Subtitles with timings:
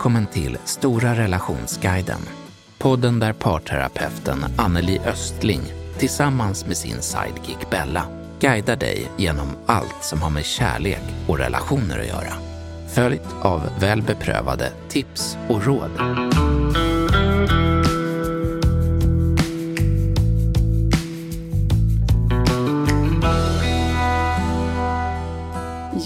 [0.00, 2.20] Välkommen till Stora relationsguiden.
[2.78, 5.60] Podden där parterapeuten Anneli Östling
[5.98, 8.06] tillsammans med sin sidekick Bella
[8.38, 12.32] guidar dig genom allt som har med kärlek och relationer att göra.
[12.88, 15.90] Följt av väl beprövade tips och råd.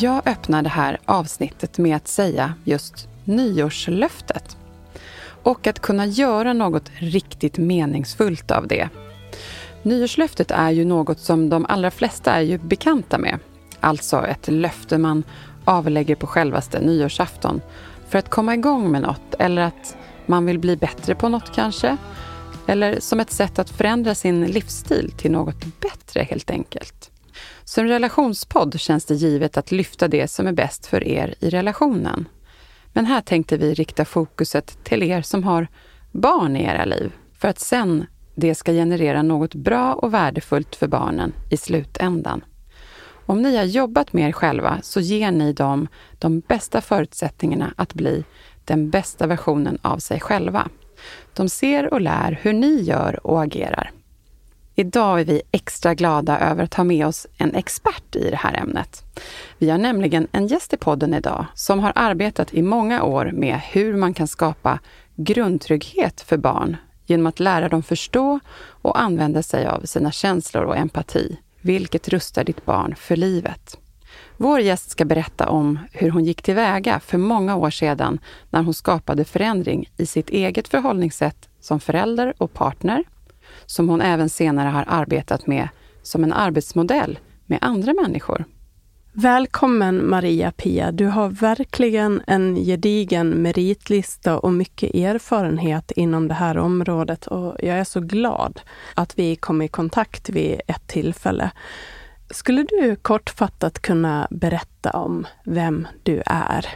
[0.00, 4.57] Jag öppnar det här avsnittet med att säga just nyårslöftet.
[5.43, 8.89] Och att kunna göra något riktigt meningsfullt av det.
[9.83, 13.39] Nyårslöftet är ju något som de allra flesta är ju bekanta med.
[13.81, 15.23] Alltså ett löfte man
[15.64, 17.61] avlägger på självaste nyårsafton
[18.09, 21.97] för att komma igång med något eller att man vill bli bättre på något kanske.
[22.67, 27.11] Eller som ett sätt att förändra sin livsstil till något bättre helt enkelt.
[27.64, 32.28] Som relationspodd känns det givet att lyfta det som är bäst för er i relationen.
[32.97, 35.69] Men här tänkte vi rikta fokuset till er som har
[36.12, 40.86] barn i era liv, för att sen det ska generera något bra och värdefullt för
[40.86, 42.44] barnen i slutändan.
[43.27, 45.88] Om ni har jobbat med er själva så ger ni dem
[46.19, 48.24] de bästa förutsättningarna att bli
[48.64, 50.69] den bästa versionen av sig själva.
[51.34, 53.91] De ser och lär hur ni gör och agerar.
[54.77, 58.55] Idag är vi extra glada över att ha med oss en expert i det här
[58.55, 59.05] ämnet.
[59.58, 63.61] Vi har nämligen en gäst i podden idag som har arbetat i många år med
[63.61, 64.78] hur man kan skapa
[65.16, 70.77] grundtrygghet för barn genom att lära dem förstå och använda sig av sina känslor och
[70.77, 73.78] empati, vilket rustar ditt barn för livet.
[74.36, 78.19] Vår gäst ska berätta om hur hon gick tillväga för många år sedan
[78.50, 83.05] när hon skapade förändring i sitt eget förhållningssätt som förälder och partner
[83.66, 85.68] som hon även senare har arbetat med
[86.02, 88.44] som en arbetsmodell med andra människor.
[89.16, 90.92] Välkommen Maria-Pia.
[90.92, 97.78] Du har verkligen en gedigen meritlista och mycket erfarenhet inom det här området och jag
[97.78, 98.60] är så glad
[98.94, 101.50] att vi kom i kontakt vid ett tillfälle.
[102.30, 106.66] Skulle du kortfattat kunna berätta om vem du är?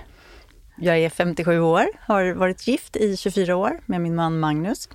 [0.76, 4.88] Jag är 57 år, har varit gift i 24 år med min man Magnus.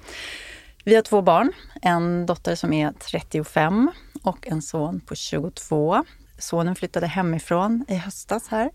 [0.85, 1.51] Vi har två barn,
[1.81, 3.91] en dotter som är 35
[4.23, 6.03] och en son på 22.
[6.37, 8.71] Sonen flyttade hemifrån i höstas här.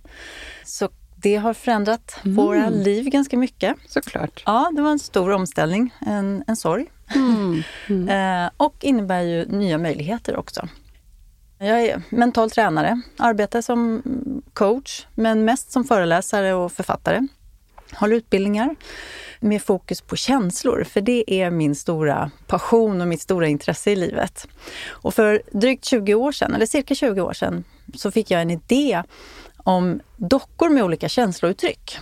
[0.65, 2.37] Så det har förändrat mm.
[2.37, 3.77] våra liv ganska mycket.
[3.89, 4.43] Såklart.
[4.47, 6.87] Ja, det var en stor omställning, en, en sorg.
[7.15, 7.63] Mm.
[7.89, 8.45] Mm.
[8.45, 10.69] eh, och innebär ju nya möjligheter också.
[11.59, 14.03] Jag är mental tränare, arbetar som
[14.53, 17.27] coach, men mest som föreläsare och författare.
[17.93, 18.77] Håller utbildningar
[19.41, 23.97] med fokus på känslor, för det är min stora passion och mitt stora intresse i
[23.97, 24.49] livet.
[24.89, 28.51] Och för drygt 20 år sedan, eller cirka 20 år sedan, så fick jag en
[28.51, 29.03] idé
[29.57, 31.99] om dockor med olika känslouttryck.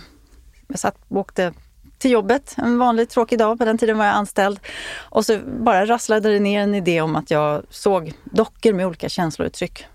[0.67, 1.53] Jag satt och åkte
[1.97, 4.59] till jobbet en vanlig tråkig dag, på den tiden var jag anställd.
[4.97, 9.09] Och så bara rasslade det ner en idé om att jag såg dockor med olika
[9.09, 9.85] känslouttryck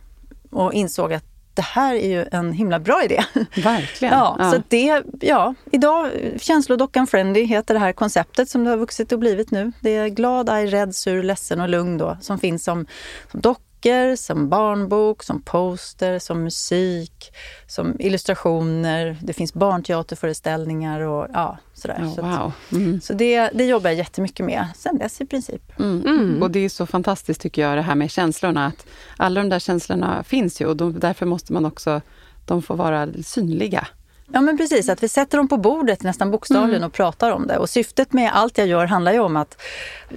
[0.50, 3.24] och insåg att det här är ju en himla bra idé.
[3.56, 4.14] Verkligen.
[4.14, 4.50] Ja, ja.
[4.50, 9.18] Så det, ja, idag, känslodockan Friendly heter det här konceptet som det har vuxit och
[9.18, 9.72] blivit nu.
[9.80, 12.86] Det är glad, arg, rädd, sur, ledsen och lugn då, som finns som,
[13.30, 17.32] som dock böcker, som barnbok, som poster, som musik,
[17.66, 19.16] som illustrationer.
[19.22, 21.98] Det finns barnteaterföreställningar och ja, sådär.
[22.02, 22.52] Oh, så, wow.
[22.72, 23.00] mm.
[23.00, 25.78] så det, det jobbar jag jättemycket med sen dess i princip.
[25.78, 26.02] Mm.
[26.06, 26.42] Mm.
[26.42, 28.66] Och det är så fantastiskt tycker jag det här med känslorna.
[28.66, 32.00] Att alla de där känslorna finns ju och de, därför måste man också,
[32.46, 33.86] de får vara synliga.
[34.32, 36.86] Ja men precis, att vi sätter dem på bordet nästan bokstavligen mm.
[36.86, 37.58] och pratar om det.
[37.58, 39.62] Och syftet med allt jag gör handlar ju om att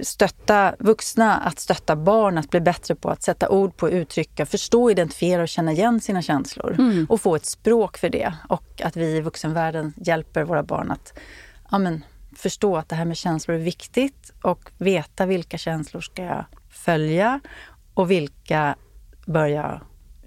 [0.02, 4.90] stötta vuxna, att stötta barn, att bli bättre på att sätta ord på, uttrycka, förstå,
[4.90, 6.76] identifiera och känna igen sina känslor.
[6.78, 7.06] Mm.
[7.08, 8.32] Och få ett språk för det.
[8.48, 11.18] Och att vi i vuxenvärlden hjälper våra barn att
[11.70, 12.04] ja, men,
[12.36, 17.40] förstå att det här med känslor är viktigt och veta vilka känslor ska jag följa
[17.94, 18.76] och vilka
[19.26, 19.80] bör jag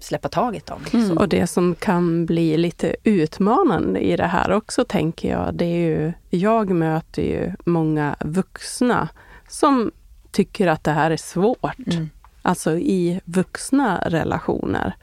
[0.04, 0.80] släppa taget om.
[0.92, 1.18] Mm.
[1.18, 5.88] Och det som kan bli lite utmanande i det här också, tänker jag, det är
[5.88, 9.08] ju, jag möter ju många vuxna
[9.48, 9.90] som
[10.30, 11.86] tycker att det här är svårt.
[11.86, 12.10] Mm.
[12.42, 14.94] Alltså i vuxna relationer.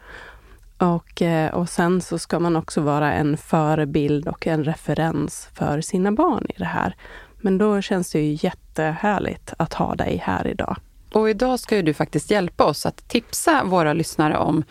[0.78, 5.82] Och, eh, och sen så ska man också vara en förebild och en referens för
[5.82, 6.96] sina barn i det här.
[7.42, 10.78] Men då känns det ju jättehärligt att ha dig här idag.
[11.12, 14.64] Och idag ska ju du faktiskt hjälpa oss att tipsa våra lyssnare om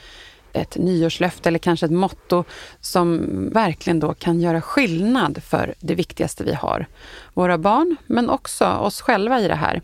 [0.52, 2.44] ett nyårslöfte eller kanske ett motto
[2.80, 6.86] som verkligen då kan göra skillnad för det viktigaste vi har.
[7.34, 9.82] Våra barn, men också oss själva i det här.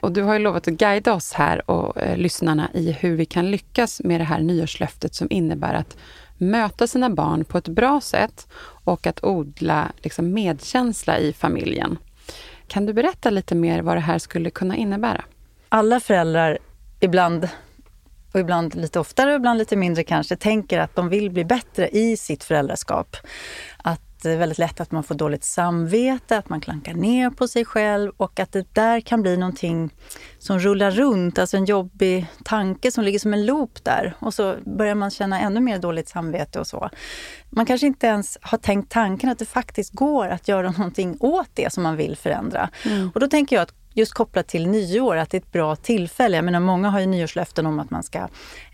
[0.00, 3.24] Och du har ju lovat att guida oss här och eh, lyssnarna i hur vi
[3.24, 5.96] kan lyckas med det här nyårslöftet som innebär att
[6.38, 8.48] möta sina barn på ett bra sätt
[8.84, 11.98] och att odla liksom, medkänsla i familjen.
[12.66, 15.24] Kan du berätta lite mer vad det här skulle kunna innebära?
[15.68, 16.58] Alla föräldrar,
[17.00, 17.48] ibland
[18.32, 21.88] och ibland lite oftare och ibland lite mindre kanske, tänker att de vill bli bättre
[21.88, 23.16] i sitt föräldraskap.
[23.76, 27.48] Att det är väldigt lätt att man får dåligt samvete, att man klankar ner på
[27.48, 29.90] sig själv och att det där kan bli någonting
[30.38, 34.14] som rullar runt, alltså en jobbig tanke som ligger som en loop där.
[34.18, 36.90] Och så börjar man känna ännu mer dåligt samvete och så.
[37.50, 41.50] Man kanske inte ens har tänkt tanken att det faktiskt går att göra någonting åt
[41.54, 42.70] det som man vill förändra.
[42.84, 43.10] Mm.
[43.14, 46.36] Och då tänker jag att just kopplat till nyår, att det är ett bra tillfälle.
[46.36, 48.28] Jag menar, många har ju nyårslöften om att man ska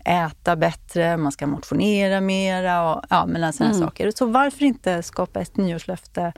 [0.05, 3.87] äta bättre, man ska motionera mera och ja, men sådana mm.
[3.87, 4.11] saker.
[4.11, 6.33] Så varför inte skapa ett nyårslöfte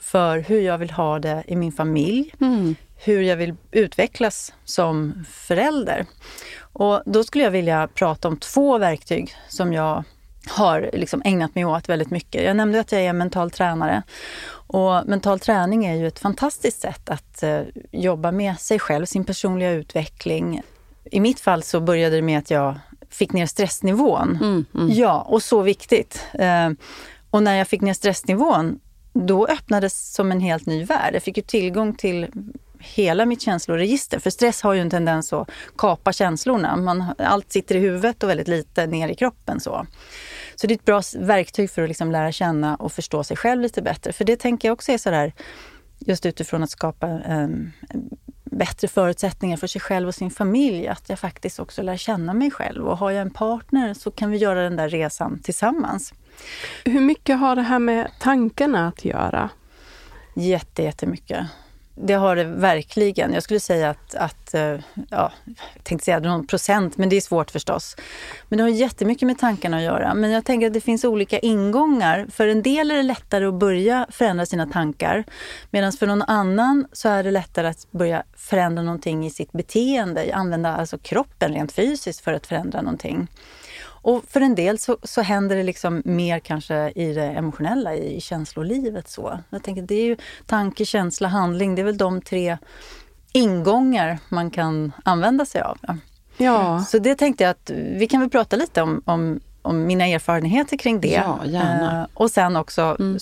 [0.00, 2.74] för hur jag vill ha det i min familj, mm.
[2.96, 6.06] hur jag vill utvecklas som förälder.
[6.60, 10.04] Och då skulle jag vilja prata om två verktyg som jag
[10.48, 12.44] har liksom ägnat mig åt väldigt mycket.
[12.44, 14.02] Jag nämnde att jag är mental tränare
[14.72, 19.24] och mental träning är ju ett fantastiskt sätt att eh, jobba med sig själv, sin
[19.24, 20.62] personliga utveckling.
[21.04, 22.78] I mitt fall så började det med att jag
[23.08, 24.38] fick ner stressnivån.
[24.42, 24.90] Mm, mm.
[24.90, 26.26] Ja, och så viktigt.
[26.32, 26.70] Eh,
[27.30, 28.80] och när jag fick ner stressnivån,
[29.12, 31.14] då öppnades som en helt ny värld.
[31.14, 32.26] Jag fick ju tillgång till
[32.78, 34.18] hela mitt känsloregister.
[34.18, 36.76] För stress har ju en tendens att kapa känslorna.
[36.76, 39.60] Man, allt sitter i huvudet och väldigt lite ner i kroppen.
[39.60, 39.86] Så,
[40.60, 43.62] så det är ett bra verktyg för att liksom lära känna och förstå sig själv
[43.62, 44.12] lite bättre.
[44.12, 45.32] För det tänker jag också är sådär,
[45.98, 47.72] just utifrån att skapa um,
[48.44, 50.88] bättre förutsättningar för sig själv och sin familj.
[50.88, 52.88] Att jag faktiskt också lär känna mig själv.
[52.88, 56.14] Och har jag en partner så kan vi göra den där resan tillsammans.
[56.84, 59.50] Hur mycket har det här med tankarna att göra?
[60.36, 61.46] Jätte, jättemycket.
[61.94, 63.32] Det har det verkligen.
[63.32, 64.78] Jag skulle säga att, att eh,
[65.10, 65.32] ja,
[65.74, 67.96] jag tänkte säga någon procent, men det är svårt förstås.
[68.48, 70.14] Men det har jättemycket med tankarna att göra.
[70.14, 72.26] Men jag tänker att det finns olika ingångar.
[72.30, 75.24] För en del är det lättare att börja förändra sina tankar.
[75.70, 80.34] Medan för någon annan så är det lättare att börja förändra någonting i sitt beteende.
[80.34, 83.28] Använda alltså kroppen rent fysiskt för att förändra någonting.
[84.02, 88.20] Och för en del så, så händer det liksom mer kanske i det emotionella, i
[88.20, 89.08] känslolivet.
[89.08, 89.38] Så.
[89.50, 90.16] Jag tänker det är ju
[90.46, 91.74] tanke, känsla, handling.
[91.74, 92.58] Det är väl de tre
[93.32, 95.78] ingångar man kan använda sig av.
[96.36, 96.84] Ja.
[96.88, 100.76] Så det tänkte jag att vi kan väl prata lite om, om, om mina erfarenheter
[100.76, 101.08] kring det.
[101.08, 102.00] Ja, gärna.
[102.00, 103.18] Uh, och sen också, mm.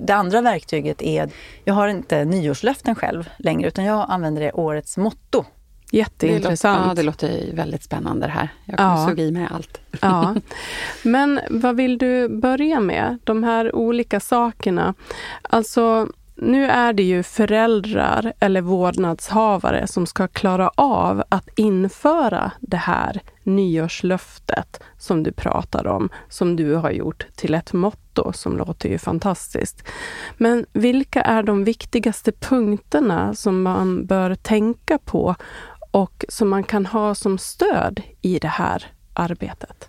[0.00, 1.30] det andra verktyget är,
[1.64, 5.44] jag har inte nyårslöften själv längre utan jag använder det årets motto.
[5.90, 6.96] Jätteintressant.
[6.96, 8.48] Det låter, ja, det låter väldigt spännande det här.
[8.64, 9.08] Jag kommer ja.
[9.08, 9.80] suga i mig allt.
[10.00, 10.34] Ja.
[11.02, 13.18] Men vad vill du börja med?
[13.24, 14.94] De här olika sakerna.
[15.42, 16.08] Alltså,
[16.40, 23.22] nu är det ju föräldrar eller vårdnadshavare som ska klara av att införa det här
[23.42, 28.98] nyårslöftet som du pratar om, som du har gjort till ett motto som låter ju
[28.98, 29.88] fantastiskt.
[30.36, 35.34] Men vilka är de viktigaste punkterna som man bör tänka på
[35.90, 39.88] och som man kan ha som stöd i det här arbetet?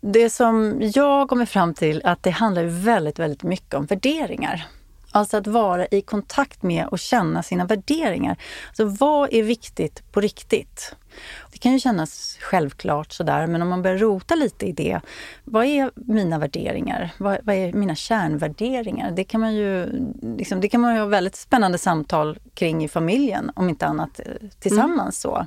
[0.00, 4.66] Det som jag kommer fram till att det handlar väldigt, väldigt mycket om värderingar.
[5.12, 8.36] Alltså att vara i kontakt med och känna sina värderingar.
[8.68, 10.96] Alltså vad är viktigt på riktigt?
[11.52, 15.00] Det kan ju kännas självklart sådär, men om man börjar rota lite i det.
[15.44, 17.10] Vad är mina värderingar?
[17.18, 19.10] Vad, vad är mina kärnvärderingar?
[19.10, 19.90] Det kan man ju
[20.36, 24.20] liksom, det kan man ju ha väldigt spännande samtal kring i familjen, om inte annat
[24.20, 25.24] eh, tillsammans.
[25.24, 25.36] Mm.
[25.36, 25.46] så.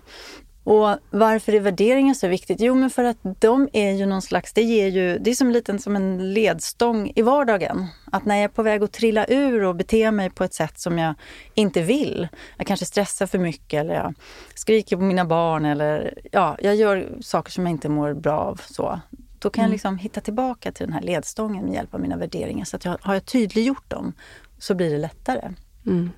[0.65, 2.59] Och varför är värderingar så viktigt?
[2.59, 5.51] Jo, men för att de är ju någon slags, det ger ju, det är som,
[5.51, 7.87] liten, som en ledstång i vardagen.
[8.11, 10.79] Att när jag är på väg att trilla ur och bete mig på ett sätt
[10.79, 11.15] som jag
[11.53, 14.13] inte vill, jag kanske stressar för mycket eller jag
[14.55, 18.61] skriker på mina barn eller ja, jag gör saker som jag inte mår bra av.
[18.65, 18.99] Så.
[19.39, 19.69] Då kan mm.
[19.69, 22.65] jag liksom hitta tillbaka till den här ledstången med hjälp av mina värderingar.
[22.65, 24.13] Så att jag, har jag tydliggjort dem
[24.59, 25.51] så blir det lättare.
[25.85, 26.11] Mm.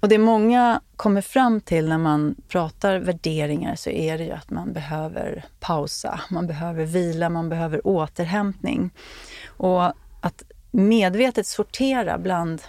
[0.00, 4.50] Och det många kommer fram till när man pratar värderingar så är det ju att
[4.50, 8.90] man behöver pausa, man behöver vila, man behöver återhämtning.
[9.46, 9.84] Och
[10.20, 12.62] att medvetet sortera bland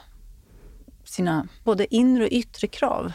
[1.03, 3.11] sina både inre och yttre krav.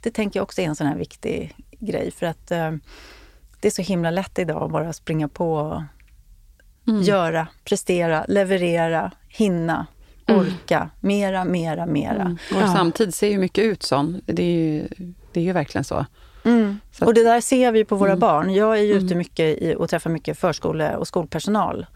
[0.00, 2.72] Det tänker jag också är en sån här viktig grej för att eh,
[3.60, 5.82] det är så himla lätt idag att bara springa på och
[6.86, 7.02] mm.
[7.02, 9.86] göra, prestera, leverera, hinna.
[10.28, 10.90] Orka mm.
[11.00, 12.22] mera, mera, mera.
[12.22, 12.38] Mm.
[12.54, 12.72] Och ja.
[12.72, 14.20] samtidigt ser ju mycket ut sån.
[14.26, 14.88] Det är ju,
[15.32, 16.06] det är ju verkligen så.
[16.44, 16.80] Mm.
[16.92, 18.20] så och det där ser vi på våra mm.
[18.20, 18.54] barn.
[18.54, 21.86] Jag är ju ute mycket i, och träffar mycket förskole och skolpersonal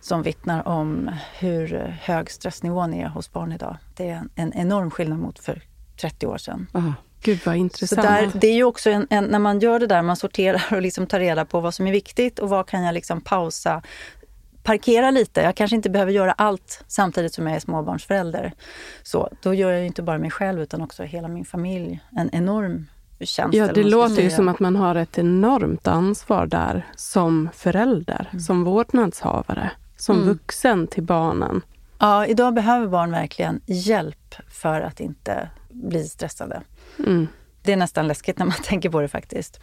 [0.00, 3.76] som vittnar om hur hög stressnivån är hos barn idag.
[3.96, 5.62] Det är en enorm skillnad mot för
[6.00, 6.66] 30 år sedan.
[6.72, 6.92] Aha.
[7.22, 8.02] Gud vad Så intressant.
[8.02, 10.82] där, det är ju också en, en, när man gör det där, man sorterar och
[10.82, 13.82] liksom tar reda på vad som är viktigt och vad kan jag liksom pausa,
[14.66, 15.40] parkera lite.
[15.40, 18.52] Jag kanske inte behöver göra allt samtidigt som jag är småbarnsförälder.
[19.02, 22.86] Så då gör jag inte bara mig själv utan också hela min familj en enorm
[23.20, 23.54] tjänst.
[23.56, 28.40] Ja, det låter ju som att man har ett enormt ansvar där som förälder, Mm.
[28.40, 30.28] som vårdnadshavare, som Mm.
[30.28, 31.62] vuxen till barnen.
[31.98, 36.62] Ja, idag behöver barn verkligen hjälp för att inte bli stressade.
[36.98, 37.28] Mm.
[37.62, 39.60] Det är nästan läskigt när man tänker på det faktiskt.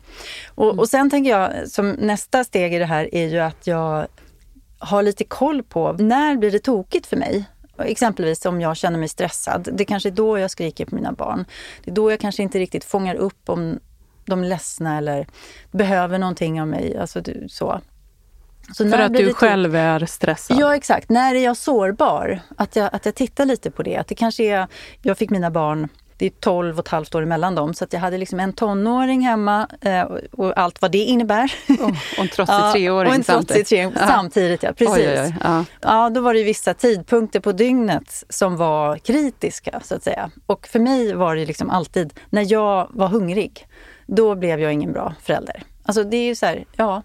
[0.55, 4.07] Och, och sen tänker jag, som nästa steg i det här är ju att jag
[4.83, 7.45] har lite koll på när blir det tokigt för mig?
[7.77, 9.69] Exempelvis om jag känner mig stressad.
[9.73, 11.45] Det kanske är då jag skriker på mina barn.
[11.83, 13.79] Det är då jag kanske inte riktigt fångar upp om
[14.25, 15.27] de är ledsna eller
[15.71, 16.97] behöver någonting av mig.
[16.97, 17.81] Alltså så.
[18.73, 20.57] Så För att du själv är stressad.
[20.59, 21.09] Ja, exakt.
[21.09, 22.41] När är jag sårbar?
[22.57, 23.97] Att jag, att jag tittar lite på det.
[23.97, 24.67] Att det kanske är,
[25.01, 27.99] jag fick mina barn, det är 12 och ett halvt år emellan dem, så jag
[27.99, 30.01] hade liksom en tonåring hemma eh,
[30.31, 31.53] och, allt vad det innebär.
[31.69, 31.85] Oh,
[32.17, 33.67] och en trotsig treåring och en trotsig samtidigt.
[33.67, 34.07] treåring Ja.
[34.07, 34.63] samtidigt.
[34.63, 34.95] Ja, precis.
[34.95, 35.35] Oj, oj, oj.
[35.43, 35.65] Ja.
[35.81, 40.29] Ja, då var det vissa tidpunkter på dygnet som var kritiska, så att säga.
[40.45, 43.67] Och för mig var det liksom alltid, när jag var hungrig,
[44.05, 45.63] då blev jag ingen bra förälder.
[45.83, 47.01] Alltså det är ju så här, ja,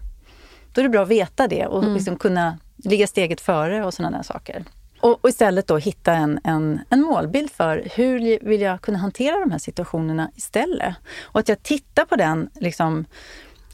[0.73, 4.17] då är det bra att veta det och liksom kunna ligga steget före och sådana
[4.17, 4.63] där saker.
[4.99, 9.39] Och, och istället då hitta en, en, en målbild för hur vill jag kunna hantera
[9.39, 10.95] de här situationerna istället.
[11.21, 13.05] Och att jag tittar på den, liksom,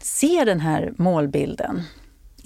[0.02, 1.84] ser den här målbilden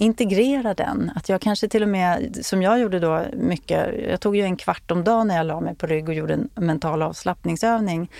[0.00, 1.12] integrera den.
[1.14, 4.56] Att jag kanske till och med, som jag gjorde då mycket, jag tog ju en
[4.56, 8.10] kvart om dagen när jag la mig på rygg och gjorde en mental avslappningsövning.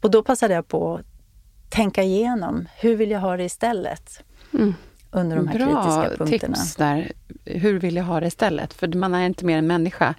[0.00, 1.06] Och då passade jag på att
[1.70, 4.22] tänka igenom, hur vill jag ha det istället?
[4.54, 4.74] Mm.
[5.16, 6.54] Under de här Bra kritiska punkterna.
[6.56, 7.12] tips där.
[7.44, 8.74] Hur vill jag ha det istället?
[8.74, 10.14] För man är inte mer en människa.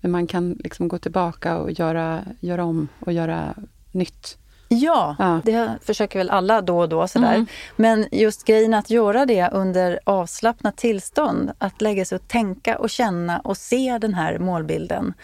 [0.00, 3.54] Men man kan liksom gå tillbaka och göra, göra om och göra
[3.92, 4.38] nytt.
[4.68, 5.40] Ja, Ja.
[5.44, 7.34] det försöker väl alla då och då sådär.
[7.34, 7.46] Mm.
[7.76, 12.90] Men just grejen att göra det under avslappnat tillstånd, att lägga sig och tänka och
[12.90, 15.14] känna och se den här målbilden.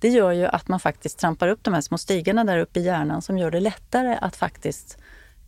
[0.00, 2.82] Det gör ju att man faktiskt trampar upp de här små stigarna där uppe i
[2.82, 4.98] hjärnan som gör det lättare att faktiskt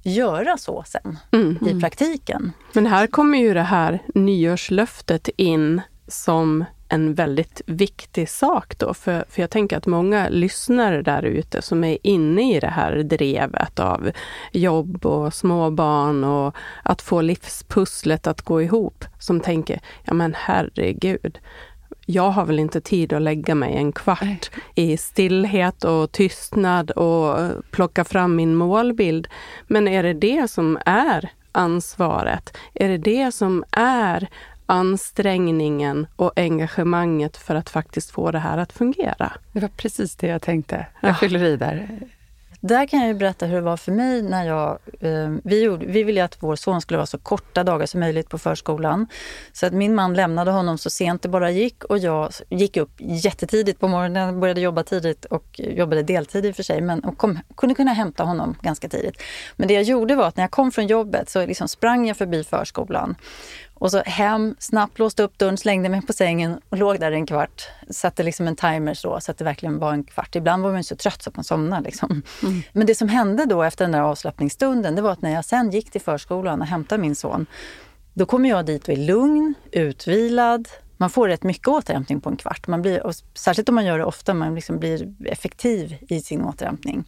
[0.05, 1.59] göra så sen Mm.
[1.69, 2.53] i praktiken.
[2.73, 8.95] Men här kommer ju det här nyårslöftet in som en väldigt viktig sak då.
[8.95, 12.97] För, för jag tänker att många lyssnare där ute som är inne i det här
[12.97, 14.11] drevet av
[14.53, 21.39] jobb och småbarn och att få livspusslet att gå ihop, som tänker, ja men herregud,
[22.07, 27.51] jag har väl inte tid att lägga mig en kvart i stillhet och tystnad och
[27.71, 29.29] plocka fram min målbild.
[29.67, 32.57] Men är det det som är ansvaret?
[32.75, 34.29] Är det det som är
[34.67, 39.33] ansträngningen och engagemanget för att faktiskt få det här att fungera?
[39.53, 40.87] Det var precis det jag tänkte.
[41.01, 41.15] Jag Ja.
[41.15, 41.89] fyller i där.
[42.66, 44.78] Där kan jag ju berätta hur det var för mig när jag...
[45.00, 48.00] Eh, vi, gjorde, vi ville ju att vår son skulle vara så korta dagar som
[48.00, 49.06] möjligt på förskolan.
[49.52, 52.90] Så att min man lämnade honom så sent det bara gick och jag gick upp
[52.99, 57.18] jättetidigt på morgonen, började jobba tidigt och jobbade deltid i och för sig, men och
[57.18, 59.23] kom, kunde kunna hämta honom ganska tidigt.
[59.56, 62.16] Men det jag gjorde var att när jag kom från jobbet så liksom sprang jag
[62.16, 63.14] förbi förskolan
[63.85, 67.26] och så hem, snabbt låste upp dörren, slängde mig på sängen och låg där en
[67.26, 67.69] kvart.
[67.91, 70.37] Satte liksom en timer så, så att det verkligen var en kvart.
[70.37, 71.85] Ibland var man så trött så att man somnade.
[71.85, 72.23] Liksom.
[72.73, 75.71] Men det som hände då efter den där avslappningsstunden, det var att när jag sen
[75.71, 77.47] gick till förskolan och hämtade min son,
[78.14, 80.69] då kommer jag dit och är lugn, utvilad.
[80.97, 82.67] Man får rätt mycket återhämtning på en kvart.
[82.67, 86.45] Man blir, och särskilt om man gör det ofta, man liksom blir effektiv i sin
[86.45, 87.05] återhämtning.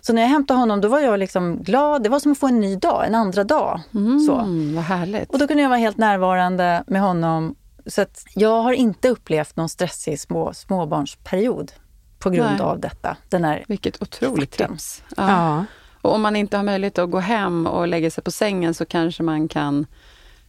[0.00, 2.02] Så när jag hämtade honom, då var jag liksom glad.
[2.02, 3.80] Det var som att få en ny dag, en andra dag.
[4.26, 4.38] Så.
[4.38, 5.30] Mm, vad härligt.
[5.30, 7.54] Och då kunde jag vara helt närvarande med honom.
[7.86, 11.72] Så att jag har inte upplevt någon stressig små, småbarnsperiod
[12.18, 12.60] på grund Nej.
[12.60, 13.16] av detta.
[13.28, 14.72] Den här, Vilket otroligt Farten.
[14.72, 15.02] tips.
[15.16, 15.30] Ja.
[15.30, 15.64] Ja.
[16.02, 18.84] Och om man inte har möjlighet att gå hem och lägga sig på sängen så
[18.84, 19.86] kanske man kan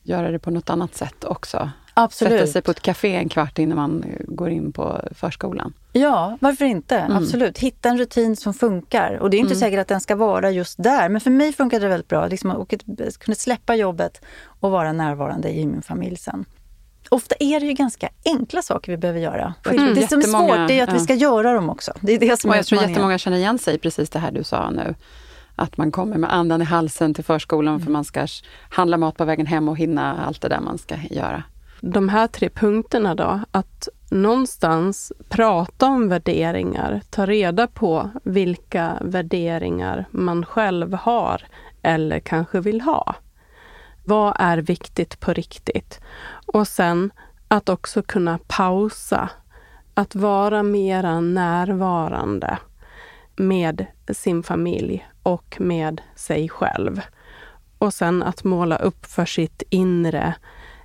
[0.04, 1.70] göra det på något annat sätt också.
[1.92, 2.50] Sätta absolut.
[2.50, 5.74] sig på ett café en kvart innan man eh, går in på förskolan.
[5.94, 7.08] Ja, varför inte?
[7.12, 7.58] Absolut.
[7.58, 9.14] Hitta en rutin som funkar.
[9.22, 11.10] Och det är inte säkert att den ska vara just där.
[11.10, 12.28] Men för mig funkade det väldigt bra.
[12.28, 12.78] Liksom att åka-
[13.20, 14.22] kunna släppa jobbet
[14.60, 16.46] och vara närvarande i min familj sen.
[17.10, 19.54] Ofta är det ju ganska enkla saker vi behöver göra.
[19.64, 21.04] tror Det som är svårt det är att vi ja.
[21.04, 21.94] ska göra dem också.
[22.02, 24.44] Det är det som Och jag tror jättemånga känner igen sig precis det här du
[24.44, 24.96] sa nu.
[25.56, 27.86] Att man kommer med andan i halsen till förskolan Mm.
[27.86, 28.28] för man ska
[28.70, 31.44] handla mat på vägen hem och hinna allt det där man ska göra
[31.82, 40.06] de här tre punkterna då, att någonstans prata om värderingar, ta reda på vilka värderingar
[40.12, 41.42] man själv har
[41.82, 43.16] eller kanske vill ha.
[44.06, 46.00] Vad är viktigt på riktigt?
[46.46, 47.12] Och sen
[47.48, 49.30] att också kunna pausa,
[49.94, 52.58] att vara mera närvarande
[53.36, 57.02] med sin familj och med sig själv.
[57.78, 60.36] Och sen att måla upp för sitt inre.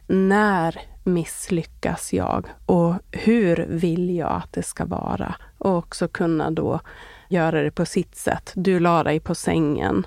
[0.06, 5.34] När misslyckas jag och hur vill jag att det ska vara?
[5.58, 6.80] Och också kunna då
[7.28, 8.52] göra det på sitt sätt.
[8.54, 10.06] Du la dig på sängen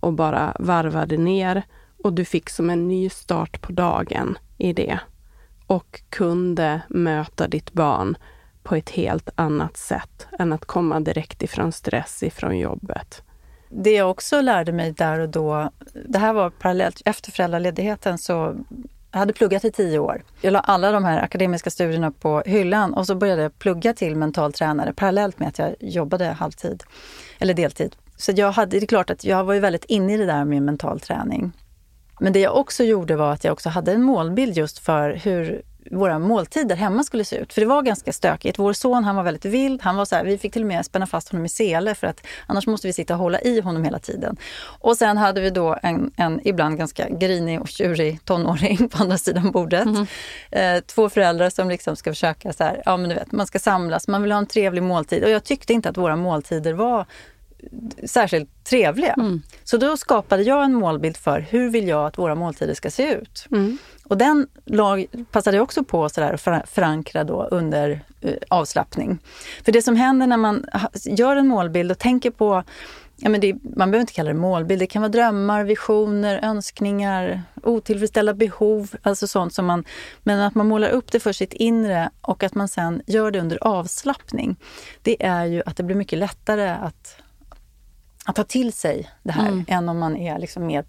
[0.00, 1.62] och bara varvade ner
[2.04, 4.98] och du fick som en ny start på dagen i det.
[5.66, 8.16] Och kunde möta ditt barn
[8.62, 13.22] på ett helt annat sätt än att komma direkt ifrån stress ifrån jobbet.
[13.68, 15.70] Det jag också lärde mig där och då,
[16.08, 18.56] det här var parallellt efter föräldraledigheten så
[19.12, 20.22] jag hade pluggat i tio år.
[20.40, 24.16] Jag la alla de här akademiska studierna på hyllan och så började jag plugga till
[24.16, 26.82] mental tränare parallellt med att jag jobbade halvtid
[27.38, 27.96] eller deltid.
[28.16, 30.44] Så jag hade, det är klart att jag var ju väldigt inne i det där
[30.44, 31.52] med mental träning.
[32.20, 35.62] Men det jag också gjorde var att jag också hade en målbild just för hur
[35.90, 37.52] våra måltider hemma skulle se ut.
[37.52, 38.58] För det var ganska stökigt.
[38.58, 39.82] Vår son han var väldigt vild.
[39.82, 42.06] Han var så här, vi fick till och med spänna fast honom i sele för
[42.06, 44.36] att annars måste vi sitta och hålla i honom hela tiden.
[44.62, 49.18] Och sen hade vi då en, en ibland ganska grinig och tjurig tonåring på andra
[49.18, 49.86] sidan bordet.
[49.86, 50.06] Mm.
[50.50, 53.58] Eh, två föräldrar som liksom ska försöka så här, ja men du vet, man ska
[53.58, 55.24] samlas, man vill ha en trevlig måltid.
[55.24, 57.06] Och jag tyckte inte att våra måltider var
[58.04, 59.12] särskilt trevliga.
[59.12, 59.42] Mm.
[59.64, 63.12] Så då skapade jag en målbild för hur vill jag att våra måltider ska se
[63.12, 63.46] ut.
[63.50, 63.78] Mm.
[64.04, 66.40] Och den lag, passade jag också på att
[66.70, 69.18] förankra då under eh, avslappning.
[69.64, 70.66] För det som händer när man
[71.04, 72.64] gör en målbild och tänker på
[73.24, 77.42] Ja, men det, man behöver inte kalla det målbild, det kan vara drömmar, visioner, önskningar,
[77.62, 79.84] otillfredsställda behov, alltså sånt som man...
[80.22, 83.40] Men att man målar upp det för sitt inre och att man sen gör det
[83.40, 84.56] under avslappning.
[85.02, 87.16] Det är ju att det blir mycket lättare att,
[88.24, 89.64] att ta till sig det här mm.
[89.68, 90.84] än om man är liksom mer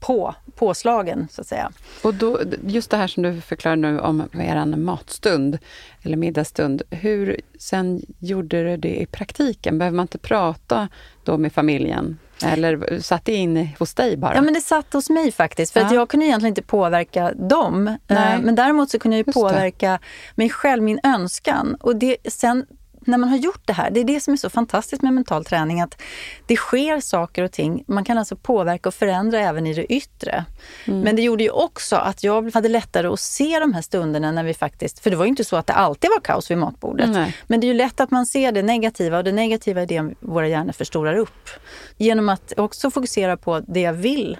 [0.00, 1.72] på, påslagen, så att säga.
[2.02, 5.58] Och då, just det här som du förklarar nu om er matstund,
[6.02, 6.82] eller middagsstund.
[6.90, 9.78] Hur sen gjorde du det i praktiken?
[9.78, 10.88] Behöver man inte prata
[11.24, 12.18] då med familjen?
[12.44, 14.34] Eller satt det in hos dig bara?
[14.34, 15.72] Ja, men det satt hos mig faktiskt.
[15.72, 15.86] För ja.
[15.86, 17.88] att jag kunde egentligen inte påverka dem.
[17.88, 18.42] Eh, Nej.
[18.42, 19.98] Men däremot så kunde jag ju påverka
[20.34, 21.76] mig själv, min önskan.
[21.80, 22.66] Och det, sen
[23.06, 25.44] när man har gjort det här, det är det som är så fantastiskt med mental
[25.44, 26.02] träning, att
[26.46, 27.84] det sker saker och ting.
[27.86, 30.44] Man kan alltså påverka och förändra även i det yttre.
[30.84, 31.00] Mm.
[31.00, 34.44] Men det gjorde ju också att jag hade lättare att se de här stunderna när
[34.44, 37.10] vi faktiskt, för det var ju inte så att det alltid var kaos vid matbordet.
[37.10, 37.36] Nej.
[37.46, 40.14] Men det är ju lätt att man ser det negativa och det negativa är det
[40.20, 41.50] våra hjärnor förstorar upp.
[41.96, 44.38] Genom att också fokusera på det jag vill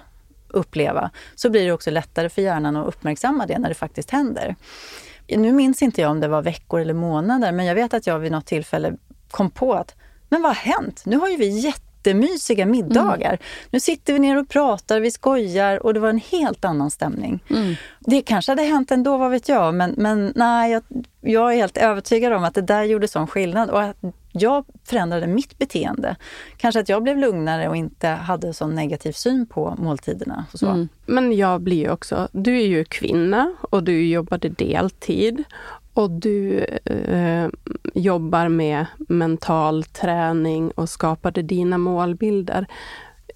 [0.49, 4.55] uppleva så blir det också lättare för hjärnan att uppmärksamma det när det faktiskt händer
[5.27, 8.19] nu minns inte jag om det var veckor eller månader, men jag vet att jag
[8.19, 8.93] vid något tillfälle
[9.31, 9.95] kom på att,
[10.29, 11.03] men vad har hänt?
[11.05, 13.29] Nu har ju vi jättemysiga middagar.
[13.29, 13.39] Mm.
[13.71, 17.43] Nu sitter vi ner och pratar, vi skojar och det var en helt annan stämning.
[17.49, 17.75] Mm.
[17.99, 20.83] Det kanske hade hänt ändå, vad vet jag, men, men nej, jag,
[21.21, 23.97] jag är helt övertygad om att det där gjorde sån skillnad och att
[24.39, 26.15] jag förändrade mitt beteende.
[26.57, 30.45] Kanske att jag blev lugnare och inte hade sån negativ syn på måltiderna.
[30.53, 30.67] Och så.
[30.67, 30.89] Mm.
[31.05, 35.43] Men jag blir ju också, du är ju kvinna och du jobbade deltid
[35.97, 37.47] och du eh,
[37.93, 42.67] jobbar med mental träning och skapade dina målbilder.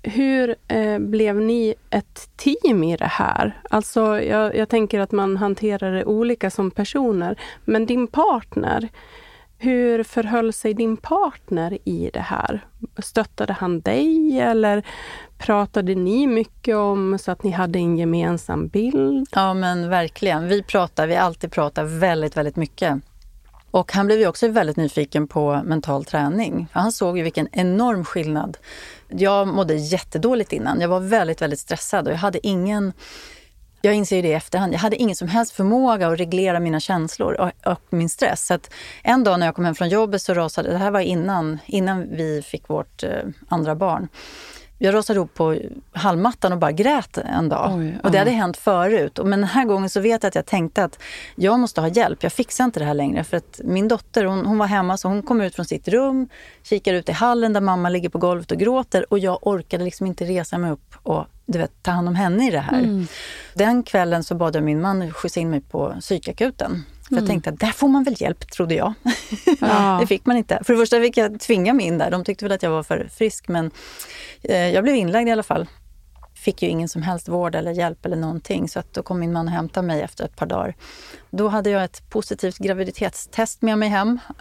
[0.04, 3.62] Hur eh, blev ni ett team i det här?
[3.70, 8.90] Alltså, jag, jag tänker att man hanterar det olika som personer, men din partner,
[9.62, 12.66] hur förhöll sig din partner i det här?
[12.98, 14.84] Stöttade han dig eller
[15.38, 19.28] pratade ni mycket om så att ni hade en gemensam bild?
[19.32, 20.48] Ja men verkligen.
[20.48, 22.98] Vi pratar, vi alltid pratar väldigt, väldigt mycket.
[23.72, 26.68] Och han blev ju också väldigt nyfiken på mental träning.
[26.72, 28.58] Han såg ju vilken enorm skillnad.
[29.08, 30.82] Jag mådde jättedåligt innan.
[30.82, 32.94] Jag var väldigt, väldigt stressad och jag hade ingen
[33.82, 34.74] jag inser det i efterhand.
[34.74, 38.46] Jag hade ingen som helst förmåga att reglera mina känslor och, och min stress.
[38.46, 38.60] Så
[39.04, 42.16] en dag när jag kom hem från jobbet så rasade, det här var innan, innan
[42.16, 43.10] vi fick vårt eh,
[43.50, 44.08] andra barn.
[44.84, 45.58] Jag rasade ihop på
[45.92, 47.72] hallmattan och bara grät en dag.
[47.76, 49.20] Oj, och det hade hänt förut.
[49.24, 51.00] Men den här gången så vet jag att jag tänkte att
[51.36, 52.24] jag måste ha hjälp.
[52.24, 53.24] Jag fixar inte det här längre.
[53.24, 56.30] För att min dotter hon, hon var hemma så hon kom ut från sitt rum,
[56.64, 59.06] kikar ut i hallen där mamma ligger på golvet och gråter.
[59.14, 62.48] Och jag orkade liksom inte resa mig upp och du vet, ta hand om henne
[62.48, 62.80] i det här.
[62.80, 63.08] Mm.
[63.54, 66.84] Den kvällen så bad jag min man skjutsa in mig på psykakuten.
[67.12, 67.24] För mm.
[67.24, 68.94] jag tänkte att där får man väl hjälp, trodde jag.
[69.62, 69.98] Ja.
[70.02, 70.60] det fick man inte.
[70.64, 72.12] För det första fick jag tvinga mig in där.
[72.12, 73.72] De tyckte väl att jag var för frisk, men
[74.44, 75.68] eh, jag blev inlagd i alla fall.
[76.36, 78.70] fick ju ingen som helst vård eller hjälp eller någonting.
[78.70, 80.76] Så att då kom min man och hämtade mig efter ett par dagar.
[81.32, 84.20] Då hade jag ett positivt graviditetstest med mig hem.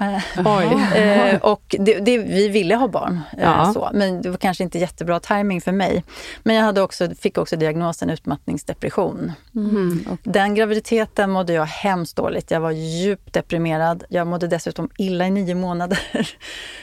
[0.94, 3.72] eh, och det, det, vi ville ha barn, eh, ja.
[3.74, 6.04] så, men det var kanske inte jättebra timing för mig.
[6.42, 9.32] Men jag hade också, fick också diagnosen utmattningsdepression.
[9.54, 10.04] Mm.
[10.22, 12.50] Den graviditeten mådde jag hemskt dåligt.
[12.50, 14.04] Jag var djupt deprimerad.
[14.08, 16.00] Jag mådde dessutom illa i nio månader.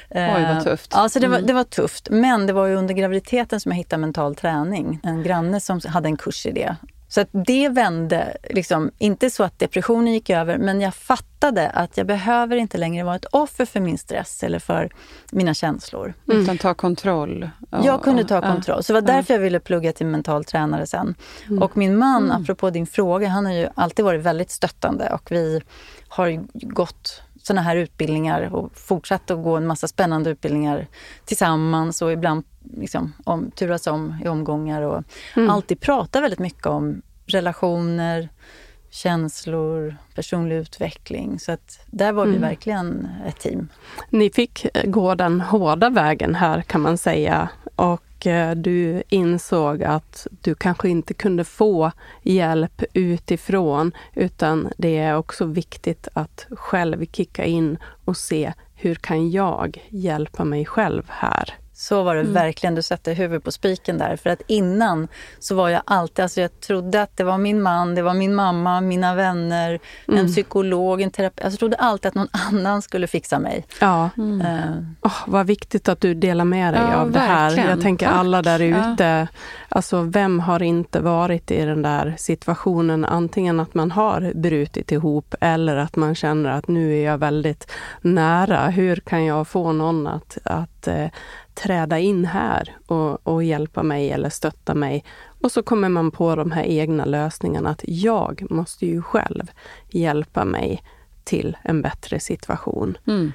[0.09, 0.91] Oj, vad tufft.
[0.95, 1.47] Ja, så det, var, mm.
[1.47, 2.09] det var tufft.
[2.09, 4.99] Men det var ju under graviditeten som jag hittade mental träning.
[5.03, 6.75] En granne som hade en kurs i det.
[7.07, 11.97] Så att det vände, liksom, inte så att depressionen gick över, men jag fattade att
[11.97, 14.89] jag behöver inte längre vara ett offer för min stress eller för
[15.31, 16.13] mina känslor.
[16.29, 16.41] Mm.
[16.41, 17.49] Utan ta kontroll.
[17.69, 18.83] Och, jag kunde ta kontroll.
[18.83, 21.15] Så det var därför jag ville plugga till mental tränare sen.
[21.47, 21.63] Mm.
[21.63, 22.41] Och min man, mm.
[22.41, 25.61] apropå din fråga, han har ju alltid varit väldigt stöttande och vi
[26.07, 30.87] har gått såna här utbildningar och fortsatt att gå en massa spännande utbildningar
[31.25, 32.43] tillsammans och ibland
[32.77, 35.03] liksom, om, turas om i omgångar och
[35.35, 35.49] mm.
[35.49, 38.29] alltid prata väldigt mycket om relationer,
[38.89, 41.39] känslor, personlig utveckling.
[41.39, 42.41] Så att där var vi mm.
[42.41, 43.67] verkligen ett team.
[44.09, 49.83] Ni fick gå den hårda vägen här kan man säga och och eh, du insåg
[49.83, 51.91] att du kanske inte kunde få
[52.23, 59.31] hjälp utifrån utan det är också viktigt att själv kicka in och se hur kan
[59.31, 61.53] jag hjälpa mig själv här?
[61.79, 62.33] Så var det mm.
[62.33, 62.75] verkligen.
[62.75, 64.15] Du sätter huvudet på spiken där.
[64.15, 65.07] För att innan
[65.39, 68.35] så var jag alltid, alltså jag trodde att det var min man, det var min
[68.35, 70.19] mamma, mina vänner, mm.
[70.19, 71.45] en psykolog, en terapeut.
[71.45, 73.65] Alltså jag trodde alltid att någon annan skulle fixa mig.
[73.81, 74.09] Ja.
[74.17, 74.41] Mm.
[74.41, 74.77] Uh.
[75.01, 77.69] Oh, vad viktigt att du delar med dig ja, av det här.
[77.69, 79.03] Jag tänker alla där ute.
[79.03, 79.27] Ja.
[79.69, 83.05] Alltså vem har inte varit i den där situationen?
[83.05, 87.71] Antingen att man har brutit ihop eller att man känner att nu är jag väldigt
[88.01, 88.67] nära.
[88.67, 91.07] Hur kan jag få någon att, att uh,
[91.63, 95.03] träda in här och, och, hjälpa mig eller stötta mig.
[95.41, 99.51] Och så kommer man på de här egna lösningarna att jag måste ju själv
[99.89, 100.83] hjälpa mig
[101.23, 102.97] till en bättre situation.
[103.07, 103.31] Mm.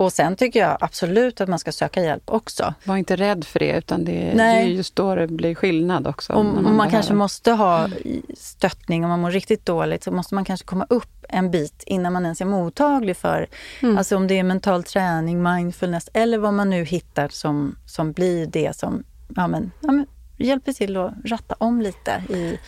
[0.00, 2.74] Och sen tycker jag absolut att man ska söka hjälp också.
[2.84, 6.32] Var inte rädd för det, utan det, det är just då det blir skillnad också.
[6.32, 7.88] Om man, man kanske måste ha
[8.36, 12.12] stöttning, om man mår riktigt dåligt, så måste man kanske komma upp en bit innan
[12.12, 13.46] man ens är mottaglig för,
[13.82, 13.98] mm.
[13.98, 18.46] alltså om det är mental träning, mindfulness eller vad man nu hittar som, som blir
[18.46, 19.04] det som
[19.36, 20.06] ja, men, ja, men
[20.44, 22.58] hjälper till att ratta om lite i,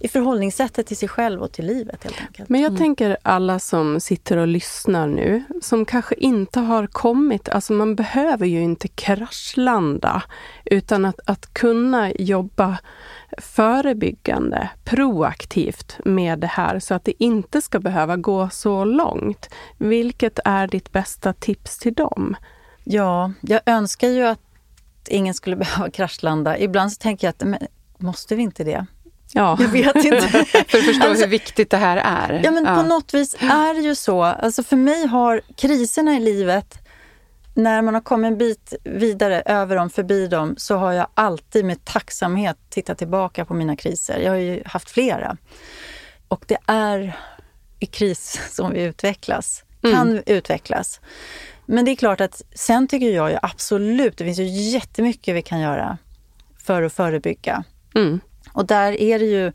[0.00, 2.48] i förhållningssättet till sig själv och till livet helt enkelt.
[2.48, 2.78] Men jag mm.
[2.78, 8.46] tänker alla som sitter och lyssnar nu, som kanske inte har kommit, alltså man behöver
[8.46, 10.22] ju inte kraschlanda,
[10.64, 12.78] utan att, att kunna jobba
[13.38, 19.48] förebyggande, proaktivt med det här så att det inte ska behöva gå så långt.
[19.78, 22.36] Vilket är ditt bästa tips till dem?
[22.84, 24.47] Ja, jag önskar ju att
[25.06, 26.58] ingen skulle behöva kraschlanda.
[26.58, 27.66] Ibland så tänker jag att, men,
[27.98, 28.86] måste vi inte det?
[29.32, 29.56] Ja.
[29.60, 30.28] Jag vet inte.
[30.68, 32.40] för att förstå alltså, hur viktigt det här är.
[32.44, 32.74] Ja, men ja.
[32.74, 34.22] på något vis är det ju så.
[34.22, 36.78] Alltså för mig har kriserna i livet,
[37.54, 41.64] när man har kommit en bit vidare över dem, förbi dem, så har jag alltid
[41.64, 44.20] med tacksamhet tittat tillbaka på mina kriser.
[44.20, 45.36] Jag har ju haft flera.
[46.28, 47.16] Och det är
[47.78, 49.96] i kris som vi utvecklas, mm.
[49.96, 51.00] kan utvecklas.
[51.70, 55.42] Men det är klart att sen tycker jag ju absolut, det finns ju jättemycket vi
[55.42, 55.98] kan göra
[56.58, 57.64] för att förebygga.
[57.94, 58.20] Mm.
[58.52, 59.52] Och där är det ju,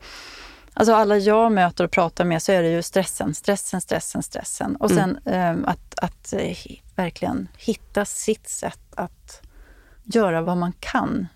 [0.73, 4.75] alltså alla jag möter och pratar med så är det ju stressen, stressen, stressen, stressen.
[4.75, 5.63] Och sen mm.
[5.63, 6.57] eh, att, att eh,
[6.95, 9.41] verkligen hitta sitt sätt att
[10.03, 11.27] göra vad man kan.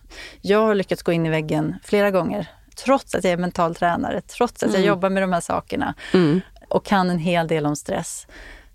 [0.42, 4.22] Jag har lyckats gå in i väggen flera gånger, trots att jag är mental tränare,
[4.22, 4.82] trots att mm.
[4.82, 6.42] jag jobbar med de här sakerna mm.
[6.70, 8.28] och kan en hel del om stress.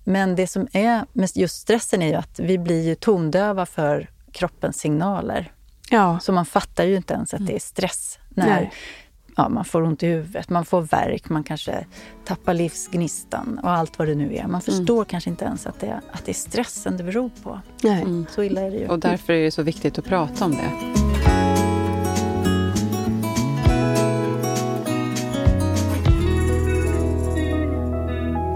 [0.05, 4.11] Men det som är med just stressen är ju att vi blir ju tondöva för
[4.33, 5.53] kroppens signaler.
[5.91, 6.19] Ja.
[6.21, 8.71] Så man fattar ju inte ens att det är stress när
[9.37, 11.87] ja, man får ont i huvudet, man får värk, man kanske
[12.25, 14.47] tappar livsgnistan och allt vad det nu är.
[14.47, 15.05] Man förstår mm.
[15.05, 17.61] kanske inte ens att det, att det är stressen det beror på.
[17.83, 18.03] Nej.
[18.03, 18.27] Mm.
[18.31, 18.89] Så illa är det ju.
[18.89, 21.02] Och därför är det så viktigt att prata om det.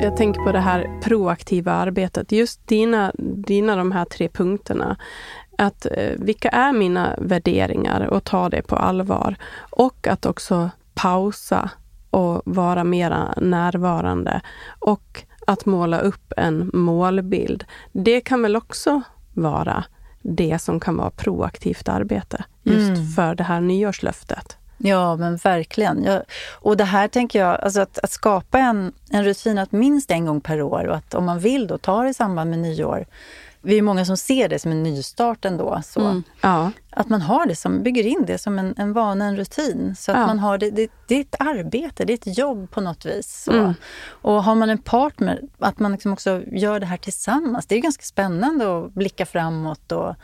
[0.01, 2.33] Jag tänker på det här proaktiva arbetet.
[2.33, 4.97] Just dina, dina de här tre punkterna.
[5.59, 9.37] Att eh, vilka är mina värderingar och ta det på allvar.
[9.71, 11.71] Och att också pausa
[12.11, 14.41] och vara mera närvarande.
[14.79, 17.65] Och att måla upp en målbild.
[17.93, 19.03] Det kan väl också
[19.35, 19.85] vara
[20.23, 23.07] det som kan vara proaktivt arbete just mm.
[23.07, 24.57] för det här nyårslöftet.
[24.79, 26.05] Ja, men verkligen.
[26.05, 30.11] Jag, och det här tänker jag, alltså att, att, skapa en, en rutin att minst
[30.11, 32.59] en gång per år och att om man vill då ta det i samband med
[32.59, 33.07] nyår.
[33.63, 35.81] vi är många som ser det som en nystart ändå.
[35.85, 36.01] Så.
[36.01, 36.23] Mm.
[36.41, 36.71] Ja.
[36.91, 39.95] Att man har det som, bygger in det som en, en vana, en rutin.
[39.99, 40.27] Så att Ja.
[40.27, 43.49] man har det, det, det är ett arbete, det är ett jobb på något vis.
[43.53, 43.75] Mm.
[44.09, 47.67] Och har man en partner, att man liksom också gör det här tillsammans.
[47.67, 49.93] Det är ganska spännande att blicka framåt.
[49.93, 50.15] Och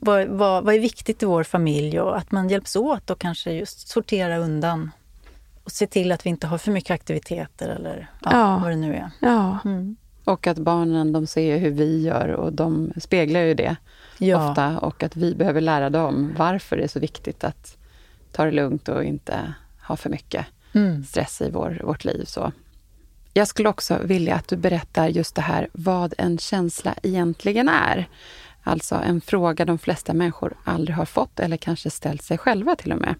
[0.00, 2.00] vad, vad, vad är viktigt i vår familj?
[2.00, 4.90] Och att man hjälps åt och kanske just sortera undan.
[5.64, 8.58] Och se till att vi inte har för mycket aktiviteter eller ja, Ja.
[8.62, 9.10] vad det nu är.
[9.20, 9.58] Ja.
[9.64, 9.96] Mm.
[10.24, 13.76] Och att barnen de ser hur vi gör och de speglar ju det
[14.18, 14.50] Ja.
[14.50, 14.78] ofta.
[14.78, 17.76] Och att vi behöver lära dem varför det är så viktigt att
[18.32, 19.54] ta det lugnt och inte
[19.86, 21.04] ha för mycket Mm.
[21.04, 22.24] stress i vår, vårt liv.
[22.24, 22.52] Så.
[23.32, 28.08] Jag skulle också vilja att du berättar just det här vad en känsla egentligen är.
[28.66, 32.92] Alltså en fråga de flesta människor aldrig har fått eller kanske ställt sig själva till
[32.92, 33.14] och med.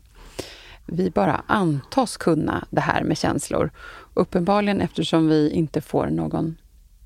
[0.86, 3.70] Vi bara antas kunna det här med känslor.
[4.14, 6.56] Uppenbarligen eftersom vi inte får någon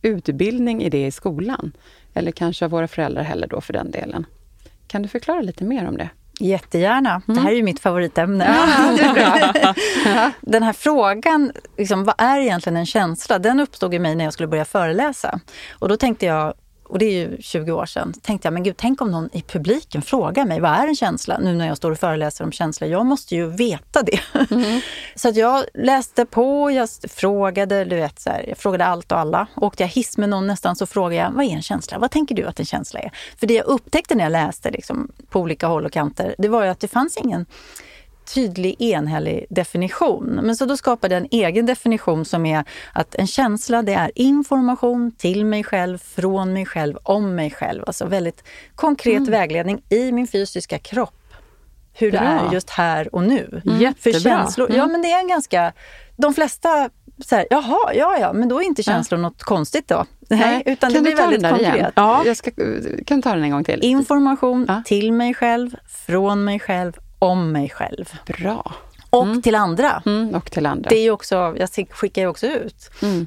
[0.02, 1.72] utbildning i det i skolan.
[2.14, 4.26] Eller kanske av våra föräldrar heller då för den delen.
[4.86, 6.08] Kan du förklara lite mer om det?
[6.40, 7.22] Jättegärna.
[7.26, 7.44] Det Mm.
[7.44, 8.44] här är ju mitt favoritämne.
[10.40, 13.38] Den här frågan, liksom, vad är egentligen en känsla?
[13.38, 15.40] Den uppstod i mig när jag skulle börja föreläsa.
[15.78, 16.54] Och då tänkte jag,
[16.90, 19.42] och det är ju 20 år sedan, tänkte jag, men gud, tänk om någon i
[19.42, 21.38] publiken frågar mig, vad är en känsla?
[21.38, 22.90] Nu när jag står och föreläser om känslor.
[22.90, 24.20] Jag måste ju veta det.
[25.14, 29.18] Så att jag läste på, jag frågade, du vet, så här, jag frågade allt och
[29.18, 29.46] alla.
[29.56, 31.98] Åkte jag hiss med någon nästan så frågade jag, vad är en känsla?
[31.98, 33.10] Vad tänker du att en känsla är?
[33.36, 36.64] För det jag upptäckte när jag läste liksom, på olika håll och kanter, det var
[36.64, 37.46] ju att det fanns ingen
[38.34, 40.40] tydlig, enhällig definition.
[40.42, 44.10] Men så då skapade jag en egen definition som är att en känsla det är
[44.14, 47.84] information till mig själv, från mig själv, om mig själv.
[47.86, 51.14] Alltså väldigt konkret vägledning i min fysiska kropp.
[51.92, 52.28] Hur det Bra.
[52.28, 53.62] är just här och nu.
[53.64, 54.12] Jättebra.
[54.12, 55.72] För känslor, ja men det är en ganska...
[56.16, 56.90] De flesta
[57.24, 60.06] så här, jaha, ja ja, men då är inte känslor något konstigt då.
[60.28, 61.74] Nej, utan kan det blir väldigt konkret.
[61.74, 61.92] igen?
[61.96, 62.22] Ja.
[62.26, 62.50] Jag ska,
[63.06, 63.80] kan du ta den en gång till?
[63.82, 64.82] Information Ja.
[64.84, 68.12] till mig själv, från mig själv, om mig själv.
[68.26, 68.74] Bra.
[69.10, 70.02] Och till andra.
[70.06, 70.88] Mm, och till andra.
[70.88, 72.90] Det är också, jag skickar ju också ut.
[73.02, 73.26] Mm.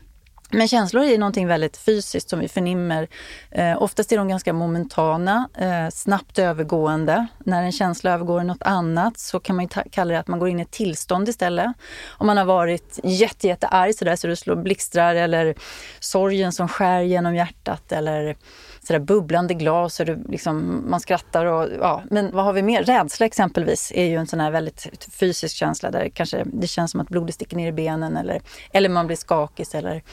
[0.53, 3.08] Men känslor är någonting väldigt fysiskt som vi förnimmer.
[3.51, 7.27] Eh, oftast är de ganska momentana, eh, snabbt övergående.
[7.45, 10.49] När en känsla övergår i något annat så kan man kalla det att man går
[10.49, 11.71] in i ett tillstånd istället.
[12.08, 15.56] Om man har varit jätte, jättearg sådär så det slår blixtrar eller
[15.99, 18.36] sorgen som skär genom hjärtat eller
[18.84, 22.84] sådär bubblande glas och det liksom, man skrattar och ja, men vad har vi mer?
[22.84, 27.00] Rädsla exempelvis är ju en sån här väldigt fysisk känsla där kanske det känns som
[27.00, 28.41] att blodet sticker ner i benen eller,
[28.72, 30.04] eller man blir skakig eller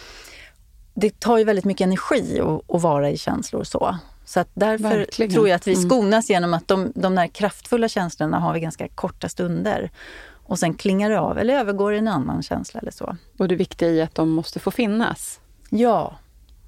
[0.95, 3.97] det tar ju väldigt mycket energi att, att vara i känslor så.
[4.25, 5.33] Så att därför Verkligen.
[5.33, 5.89] tror jag att vi Mm.
[5.91, 9.91] skonas genom att de, de där kraftfulla känslorna har vi ganska korta stunder.
[10.33, 13.17] Och sen klingar det av eller övergår i en annan känsla eller så.
[13.39, 15.41] Och det viktiga i att de måste få finnas.
[15.71, 16.15] Ja.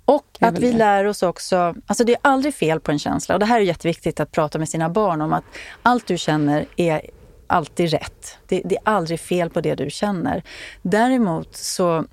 [0.05, 3.35] Och att vi lär oss också, alltså det är aldrig fel på en känsla.
[3.35, 5.45] Och det här är jätteviktigt att prata med sina barn om att
[5.83, 7.03] allt du känner är
[7.47, 8.39] alltid rätt.
[8.47, 10.43] Det, det är aldrig fel på det du känner.
[10.83, 12.05] Däremot så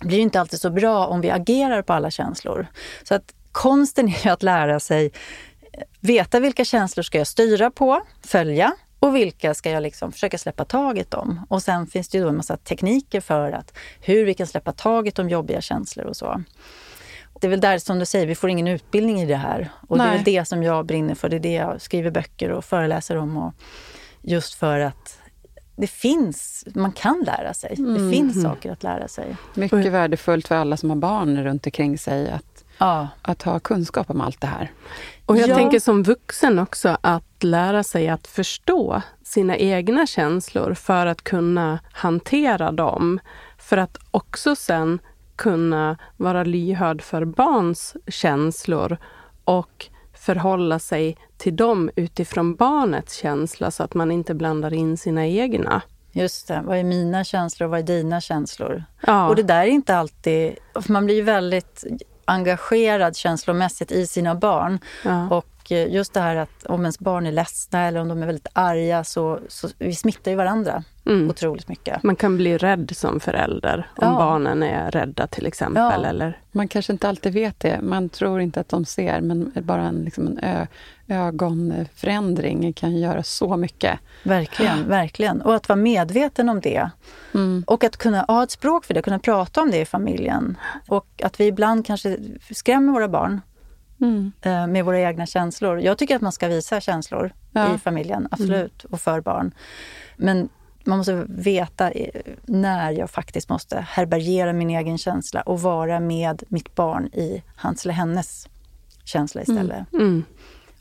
[0.00, 2.66] blir det inte alltid så bra om vi agerar på alla känslor.
[3.02, 5.12] Så att konsten är att lära sig
[6.00, 10.64] veta vilka känslor ska jag styra på, följa och vilka ska jag liksom försöka släppa
[10.64, 11.46] taget om.
[11.48, 14.72] Och sen finns det ju då en massa tekniker för att hur vi kan släppa
[14.72, 16.42] taget om jobbiga känslor och så.
[17.40, 19.68] Det är väl där som du säger, vi får ingen utbildning i det här.
[19.88, 20.16] Och det är Nej.
[20.16, 21.28] väl det som jag brinner för.
[21.28, 23.36] Det är det jag skriver böcker och föreläser om.
[23.36, 23.54] Och
[24.22, 25.18] just för att
[25.76, 27.74] det finns, man kan lära sig.
[27.76, 29.36] Det finns saker att lära sig.
[29.54, 34.10] Mycket värdefullt för alla som har barn runt omkring sig att, Ja, att ha kunskap
[34.10, 34.72] om allt det här.
[35.26, 35.54] Och jag Ja.
[35.54, 41.78] tänker som vuxen också att lära sig att förstå sina egna känslor för att kunna
[41.92, 43.20] hantera dem.
[43.58, 44.98] För att också sen
[45.36, 48.96] kunna vara lyhörd för barns känslor
[49.44, 55.26] och förhålla sig till dem utifrån barnets känsla så att man inte blandar in sina
[55.26, 55.82] egna.
[56.12, 56.62] just det.
[56.64, 58.84] Vad är mina känslor och vad är dina känslor?
[59.06, 60.56] Ja, Och det där är inte alltid...
[60.88, 61.84] Man blir ju väldigt
[62.24, 64.78] engagerad känslomässigt i sina barn.
[65.04, 65.28] ja.
[65.30, 68.26] Och eh, just det här att om ens barn är ledsna eller om de är
[68.26, 71.30] väldigt arga så, så vi smittar ju varandra Mm.
[71.30, 72.02] otroligt mycket.
[72.02, 74.14] Man kan bli rädd som förälder om Ja.
[74.14, 75.82] barnen är rädda till exempel.
[75.82, 75.92] Ja.
[75.92, 77.80] Eller, Man kanske inte alltid vet det.
[77.82, 80.66] Man tror inte att de ser, men bara en, liksom en ö,
[81.08, 83.98] ögonförändring kan göra så mycket.
[84.22, 85.42] Verkligen, verkligen.
[85.42, 86.90] Och att vara medveten om det.
[87.34, 87.64] Mm.
[87.66, 90.56] Och att kunna ha ett språk för det, kunna prata om det i familjen.
[90.88, 92.16] Och att vi ibland kanske
[92.50, 93.40] skrämmer våra barn
[94.00, 94.32] Mm.
[94.42, 95.80] eh, med våra egna känslor.
[95.80, 97.74] Jag tycker att man ska visa känslor Ja.
[97.74, 99.54] i familjen, absolut, och för barn.
[100.16, 100.48] Men
[100.84, 101.92] man måste veta
[102.42, 107.84] när jag faktiskt måste härbärgera min egen känsla och vara med mitt barn i hans
[107.84, 108.48] eller hennes
[109.04, 109.92] känsla istället.
[109.92, 110.06] Mm.
[110.06, 110.24] Mm.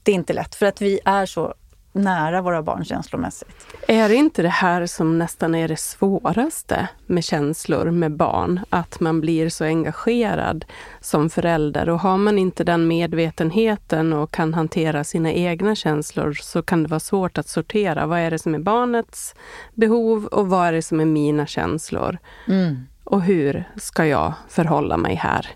[0.03, 1.53] Det är inte lätt, för att vi är så
[1.93, 3.67] nära våra barn känslomässigt.
[3.87, 8.59] Är det inte det här som nästan är det svåraste med känslor med barn?
[8.69, 10.65] Att man blir så engagerad
[11.01, 16.61] som förälder och har man inte den medvetenheten och kan hantera sina egna känslor så
[16.61, 18.05] kan det vara svårt att sortera.
[18.05, 19.35] Vad är det som är barnets
[19.73, 22.17] behov och vad är det som är mina känslor?
[22.47, 22.87] Mm.
[23.03, 25.47] Och hur ska jag förhålla mig här?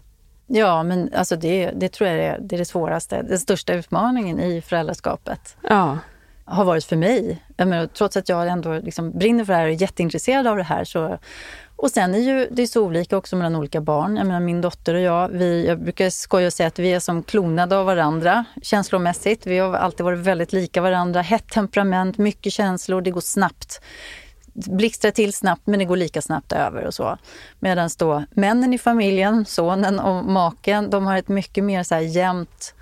[0.48, 3.22] Ja, men alltså det, det tror jag är det, är det svåraste.
[3.22, 5.58] Den största utmaningen i föräldraskapet.
[5.62, 5.98] Ja
[6.48, 7.44] har varit för mig.
[7.58, 10.58] Jag menar, trots att jag ändå liksom brinner för det här och är jätteintresserad av
[10.58, 10.84] det här.
[10.84, 11.20] Så,
[11.76, 14.18] och sen är ju, det är så olika också mellan olika barn.
[14.18, 17.00] Jag menar, min dotter och jag, vi, jag brukar skoja och säga att vi är
[17.00, 19.48] som klonade av varandra känslomässigt.
[19.48, 21.22] Vi har alltid varit väldigt lika varandra.
[21.22, 23.82] Hett temperament, mycket känslor, det går snabbt
[24.66, 27.18] blixtrar till snabbt men det går lika snabbt över och så.
[27.60, 32.02] Medan då männen i familjen, sonen och maken, de har ett mycket mer så här
[32.02, 32.74] jämnt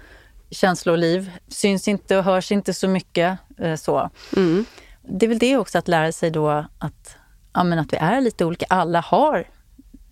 [0.49, 1.31] känsloliv.
[1.47, 3.37] Syns inte och hörs inte så mycket.
[3.57, 4.09] Eh, så.
[4.35, 4.65] Mm.
[5.01, 7.17] Det är väl det också att lära sig då att,
[7.53, 8.65] ja, men att vi är lite olika.
[8.69, 9.47] Alla har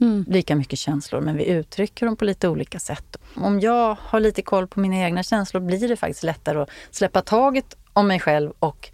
[0.01, 0.25] mm.
[0.27, 3.17] lika mycket känslor men vi uttrycker dem på lite olika sätt.
[3.35, 7.21] Om jag har lite koll på mina egna känslor blir det faktiskt lättare att släppa
[7.21, 8.89] taget om mig själv och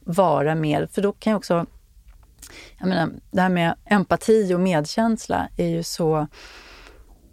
[0.00, 1.66] vara mer, för då kan jag också
[2.78, 6.26] jag menar, det här med empati och medkänsla är ju så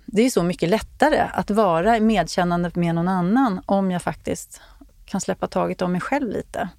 [0.08, 4.62] det är så mycket lättare att vara medkännande med någon annan om jag faktiskt
[5.06, 6.70] kan släppa taget om mig själv lite.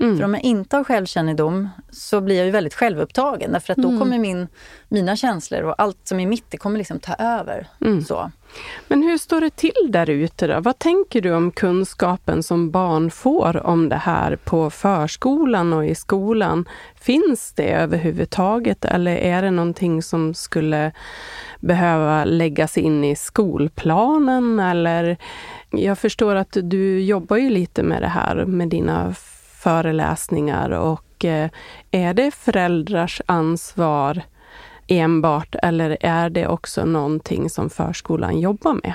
[0.00, 0.16] Mm.
[0.16, 3.88] För om jag inte har självkännedom så blir jag ju väldigt självupptagen därför att då
[3.88, 4.00] mm.
[4.00, 4.48] kommer min,
[4.88, 7.66] mina känslor och allt som är mitt, det kommer liksom ta över.
[7.80, 8.02] Mm.
[8.02, 8.30] Så.
[8.88, 10.60] Men hur står det till där ute då?
[10.60, 15.94] Vad tänker du om kunskapen som barn får om det här på förskolan och i
[15.94, 16.68] skolan?
[16.94, 20.92] Finns det överhuvudtaget eller är det någonting som skulle
[21.60, 25.16] behöva läggas in i skolplanen eller
[25.70, 29.14] jag förstår att du jobbar ju lite med det här med dina
[29.58, 31.50] föreläsningar och eh,
[31.90, 34.22] är det föräldrars ansvar
[34.86, 38.94] enbart eller är det också någonting som förskolan jobbar med?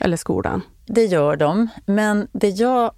[0.00, 0.62] Eller skolan?
[0.86, 2.90] Det gör de, men det jag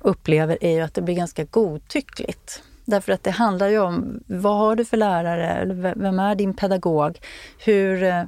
[0.00, 2.62] upplever är ju att det blir ganska godtyckligt.
[2.84, 5.64] Därför att det handlar ju om vad har du för lärare?
[5.96, 7.20] Vem är din pedagog?
[7.64, 8.22] Hur, eh,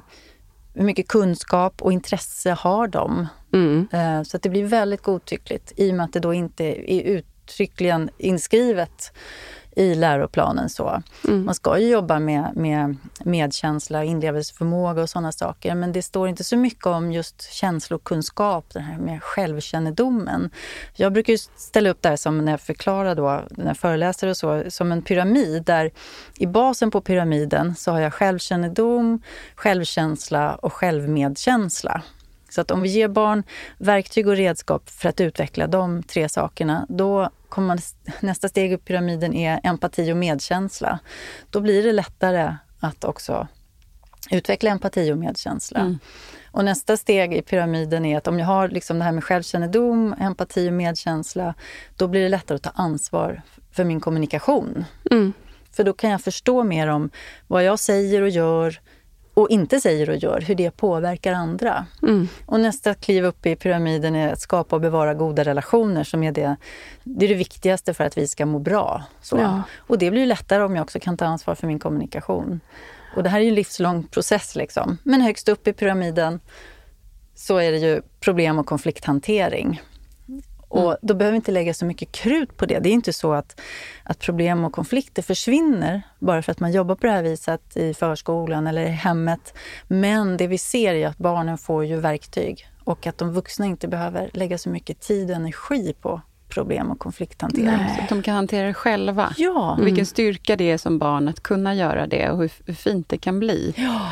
[0.73, 3.27] hur mycket kunskap och intresse har de?
[3.53, 3.87] Mm.
[3.91, 7.21] Eh, så att det blir väldigt godtyckligt i och med att det då inte är
[7.47, 9.11] uttryckligen inskrivet
[9.75, 10.69] i läroplanen.
[10.69, 11.01] Så.
[11.27, 11.45] Mm.
[11.45, 15.75] Man ska ju jobba med, med medkänsla, inlevelseförmåga och sådana saker.
[15.75, 20.49] Men det står inte så mycket om just känslokunskap, det här med självkännedomen.
[20.93, 24.37] Jag brukar ställa upp det här som när jag förklarar då, när jag föreläser och
[24.37, 25.91] så, som en pyramid där
[26.37, 29.21] i basen på pyramiden så har jag självkännedom,
[29.55, 32.01] självkänsla och självmedkänsla.
[32.49, 33.43] Så att om vi ger barn
[33.77, 37.79] verktyg och redskap för att utveckla de tre sakerna, då kommer man,
[38.19, 40.99] nästa steg i pyramiden är empati och medkänsla.
[41.49, 43.47] Då blir det lättare att också
[44.31, 45.79] utveckla empati och medkänsla.
[45.79, 45.99] Mm.
[46.51, 50.15] Och nästa steg i pyramiden är att om jag har liksom det här med självkännedom,
[50.19, 51.53] empati och medkänsla,
[51.95, 54.85] då blir det lättare att ta ansvar för min kommunikation.
[55.11, 55.33] Mm.
[55.71, 57.09] För då kan jag förstå mer om
[57.47, 58.79] vad jag säger och gör,
[59.37, 61.85] och inte säger och gör, hur det påverkar andra.
[62.03, 62.27] Mm.
[62.45, 66.31] Och nästa kliv upp i pyramiden är att skapa och bevara goda relationer som är
[66.31, 66.55] det,
[67.03, 69.03] det, är det viktigaste för att vi ska må bra.
[69.31, 69.63] Ja.
[69.77, 72.59] Och det blir lättare om jag också kan ta ansvar för min kommunikation.
[73.15, 74.55] Och det här är ju en livslång process.
[74.55, 74.97] Liksom.
[75.03, 76.39] Men högst upp i pyramiden
[77.35, 79.81] så är det ju problem och konflikthantering.
[80.77, 80.97] Och mm.
[81.01, 82.79] då behöver vi inte lägga så mycket krut på det.
[82.79, 83.61] Det är inte så att,
[84.03, 87.93] att problem och konflikter försvinner bara för att man jobbar på det här viset i
[87.93, 89.53] förskolan eller i hemmet.
[89.87, 93.87] Men det vi ser är att barnen får ju verktyg och att de vuxna inte
[93.87, 97.65] behöver lägga så mycket tid och energi på problem och konflikthantering.
[97.65, 98.07] Nej.
[98.09, 99.33] Så de kan hantera det själva.
[99.37, 99.75] Ja.
[99.79, 103.09] Och vilken styrka det är som barn att kunna göra det och hur, hur fint
[103.09, 103.73] det kan bli.
[103.77, 104.09] Ja.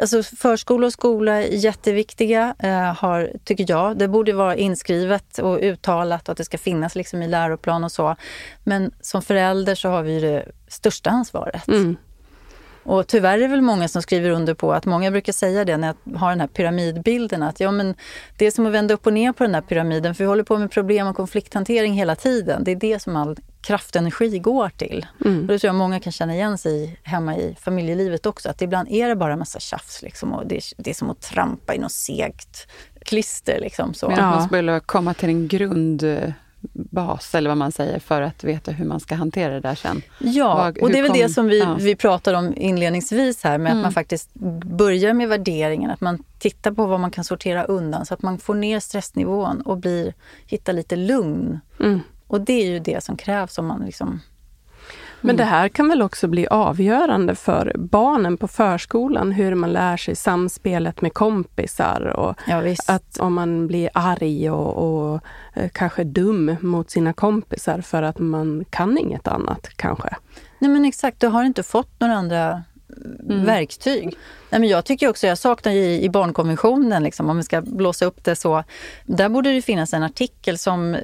[0.00, 3.98] Alltså förskola och skola är jätteviktiga, eh, har, tycker jag.
[3.98, 7.92] Det borde vara inskrivet och uttalat och att det ska finnas liksom i läroplan och
[7.92, 8.16] så.
[8.64, 11.68] Men som förälder så har vi det största ansvaret.
[11.68, 11.96] Mm.
[12.86, 15.76] Och tyvärr är det väl många som skriver under på att många brukar säga det
[15.76, 17.94] när jag har den här pyramidbilden att ja men
[18.36, 20.44] det är som att vända upp och ner på den här pyramiden för vi håller
[20.44, 22.64] på med problem och konflikthantering hela tiden.
[22.64, 25.06] Det är det som all kraftenergi går till.
[25.24, 25.40] Mm.
[25.40, 28.48] Och det tror jag många kan känna igen sig hemma i familjelivet också.
[28.50, 31.10] Att ibland är det bara en massa tjafs liksom, och det är, det är som
[31.10, 32.68] att trampa i något segt
[33.04, 33.60] klister.
[33.60, 34.08] Liksom, så.
[34.08, 36.04] Men att man skulle komma till en grund
[36.72, 40.02] bas, eller vad man säger, för att veta hur man ska hantera det där sen.
[40.18, 41.76] Ja, Vad- och det är väl kom- det som vi, ja.
[41.80, 43.78] vi pratade om inledningsvis här med Mm.
[43.78, 44.34] att man faktiskt
[44.64, 48.38] börjar med värderingen, att man tittar på vad man kan sortera undan så att man
[48.38, 50.14] får ner stressnivån och blir,
[50.46, 51.60] hittar lite lugn.
[51.80, 52.00] Mm.
[52.26, 54.20] Och det är ju det som krävs om man liksom...
[55.20, 59.96] Men det här kan väl också bli avgörande för barnen på förskolan, hur man lär
[59.96, 65.20] sig samspelet med kompisar och Ja, att om man blir arg och, och
[65.54, 70.16] eh, kanske dum mot sina kompisar för att man kan inget annat kanske.
[70.58, 72.62] Nej men exakt, du har inte fått några andra
[73.30, 73.44] Mm.
[73.44, 74.04] verktyg.
[74.50, 78.04] Nej, men jag tycker också, jag saknar i, i barnkonventionen, liksom, om vi ska blåsa
[78.04, 78.64] upp det så.
[79.04, 80.96] Där borde det finnas en artikel som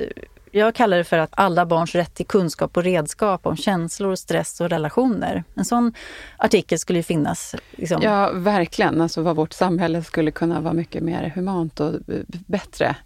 [0.52, 4.60] jag kallar det för att alla barns rätt till kunskap och redskap om känslor, stress
[4.60, 5.44] och relationer.
[5.54, 5.92] En sån
[6.36, 7.54] artikel skulle ju finnas.
[7.70, 8.02] Liksom.
[8.02, 9.00] Ja, verkligen.
[9.00, 11.92] Alltså vad vårt samhälle skulle kunna vara mycket mer humant och
[12.46, 12.96] bättre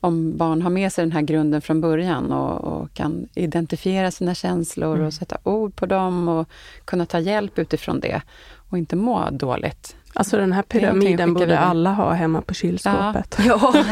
[0.00, 4.34] om barn har med sig den här grunden från början och, och kan identifiera sina
[4.34, 5.06] känslor Mm.
[5.06, 6.48] och sätta ord på dem och
[6.84, 8.22] kunna ta hjälp utifrån det
[8.70, 9.96] och inte må dåligt.
[10.18, 13.38] Alltså den här pyramiden borde alla ha hemma på kylskåpet.
[13.46, 13.84] Ja,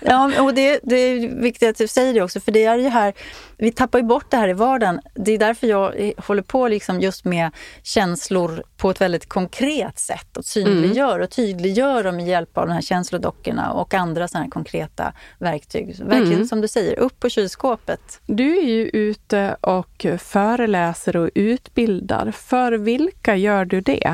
[0.00, 2.88] ja och det, det är viktigt att du säger det också, för det är ju
[2.88, 3.12] här,
[3.58, 5.00] vi tappar ju bort det här i vardagen.
[5.14, 7.50] Det är därför jag håller på liksom just med
[7.82, 12.72] känslor på ett väldigt konkret sätt och synliggör och tydliggör dem med hjälp av de
[12.72, 15.86] här känslodockorna och andra sådana här konkreta verktyg.
[15.98, 16.46] Verkligen Mm.
[16.46, 18.20] som du säger, upp på kylskåpet.
[18.26, 22.30] Du är ju ute och föreläser och utbildar.
[22.30, 24.05] För vilka gör du det?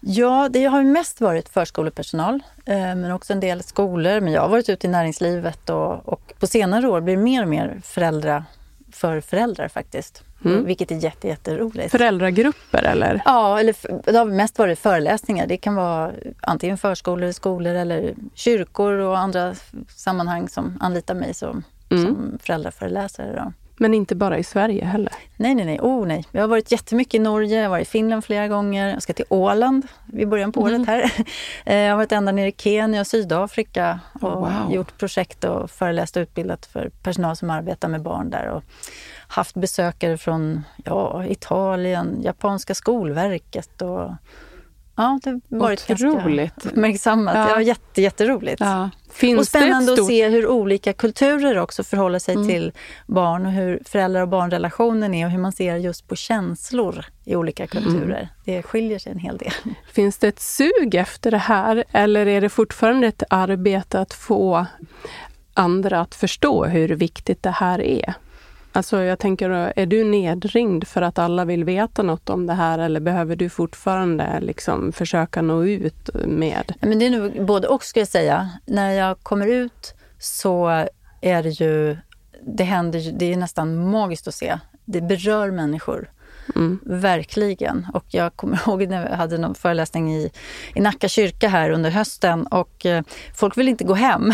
[0.00, 4.20] Ja, det har mest varit förskolepersonal, eh, men också en del skolor.
[4.20, 7.42] Men jag har varit ute i näringslivet och, och på senare år blir det mer
[7.42, 8.44] och mer föräldrar
[8.92, 10.22] för föräldrar faktiskt.
[10.44, 10.64] Mm.
[10.64, 11.90] Vilket är jätte, jätteroligt.
[11.90, 13.22] Föräldragrupper eller?
[13.24, 13.76] Ja, eller
[14.12, 15.46] det har mest varit föreläsningar.
[15.46, 19.54] Det kan vara antingen förskolor, skolor eller kyrkor och andra
[19.96, 22.04] sammanhang som anlitar mig som, Mm.
[22.04, 23.36] som föräldraföreläsare.
[23.36, 23.52] Då.
[23.82, 25.12] Men inte bara i Sverige heller.
[25.36, 25.78] Nej, nej, nej.
[25.80, 26.24] Oh, nej.
[26.32, 28.88] Jag har varit jättemycket i Norge, jag har varit i Finland flera gånger.
[28.88, 31.12] Jag ska till Åland i början på året här.
[31.64, 34.52] Eh, Jag har varit ända nere i Kenya och Sydafrika och Wow.
[34.70, 38.46] gjort projekt och föreläst och utbildat för personal som arbetar med barn där.
[38.48, 38.62] Och
[39.28, 44.10] haft besökare från ja, Italien, japanska skolverket och
[45.00, 46.66] ja, det har varit Otroligt.
[46.66, 47.34] uppmärksammat.
[47.34, 47.50] Ja.
[47.50, 47.60] Ja.
[47.62, 48.60] Jätte, jätteroligt.
[48.60, 48.90] Ja.
[49.12, 50.08] Finns Och spännande ett att stort...
[50.08, 52.48] se hur olika kulturer också förhåller sig Mm.
[52.48, 52.72] till
[53.06, 57.36] barn och hur föräldrar och barnrelationen är och hur man ser just på känslor i
[57.36, 58.16] olika kulturer.
[58.18, 58.26] Mm.
[58.44, 59.52] Det skiljer sig en hel del.
[59.92, 64.66] Finns det ett sug efter det här eller är det fortfarande ett arbete att få
[65.54, 68.14] andra att förstå hur viktigt det här är?
[68.72, 72.78] Alltså jag tänker, är du nedringd för att alla vill veta något om det här
[72.78, 76.74] eller behöver du fortfarande liksom försöka nå ut med?
[76.80, 78.50] Men det är nog både och ska jag säga.
[78.66, 80.86] När jag kommer ut så
[81.20, 81.96] är det ju,
[82.42, 84.58] det händer ju, det är nästan magiskt att se.
[84.84, 86.10] Det berör människor.
[86.56, 86.78] Mm.
[86.84, 87.86] Verkligen.
[87.94, 90.30] Och jag kommer ihåg när vi hade någon föreläsning i,
[90.74, 93.02] i Nacka kyrka här under hösten och eh,
[93.34, 94.32] folk ville inte gå hem.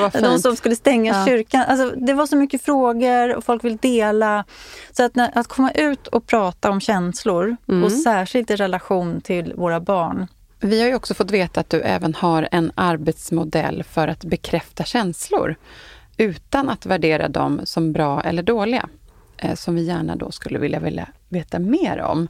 [0.00, 1.26] Vad De som skulle stänga Ja.
[1.26, 1.64] kyrkan.
[1.68, 4.44] Alltså, det var så mycket frågor och folk vill dela.
[4.92, 7.84] Så att, när, att komma ut och prata om känslor Mm.
[7.84, 10.26] och särskilt i relation till våra barn.
[10.60, 14.84] Vi har ju också fått veta att du även har en arbetsmodell för att bekräfta
[14.84, 15.56] känslor
[16.16, 18.88] utan att värdera dem som bra eller dåliga,
[19.54, 22.28] som vi gärna då skulle vilja, vilja veta mer om.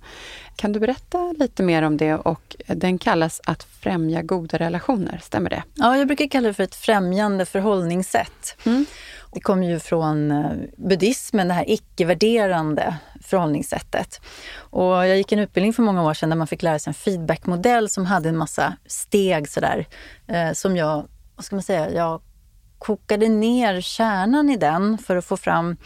[0.56, 2.14] Kan du berätta lite mer om det?
[2.14, 5.62] Och den kallas att främja goda relationer, stämmer det?
[5.74, 8.56] Ja, jag brukar kalla det för ett främjande förhållningssätt.
[8.66, 8.86] Mm.
[9.32, 14.20] Det kommer ju från eh, buddhismen, det här icke-värderande förhållningssättet.
[14.56, 16.94] Och jag gick en utbildning för många år sedan där man fick lära sig en
[16.94, 19.86] feedbackmodell som hade en massa steg sådär,
[20.26, 22.20] eh, som jag, vad ska man säga, jag
[22.78, 25.76] kokade ner kärnan i den för att få fram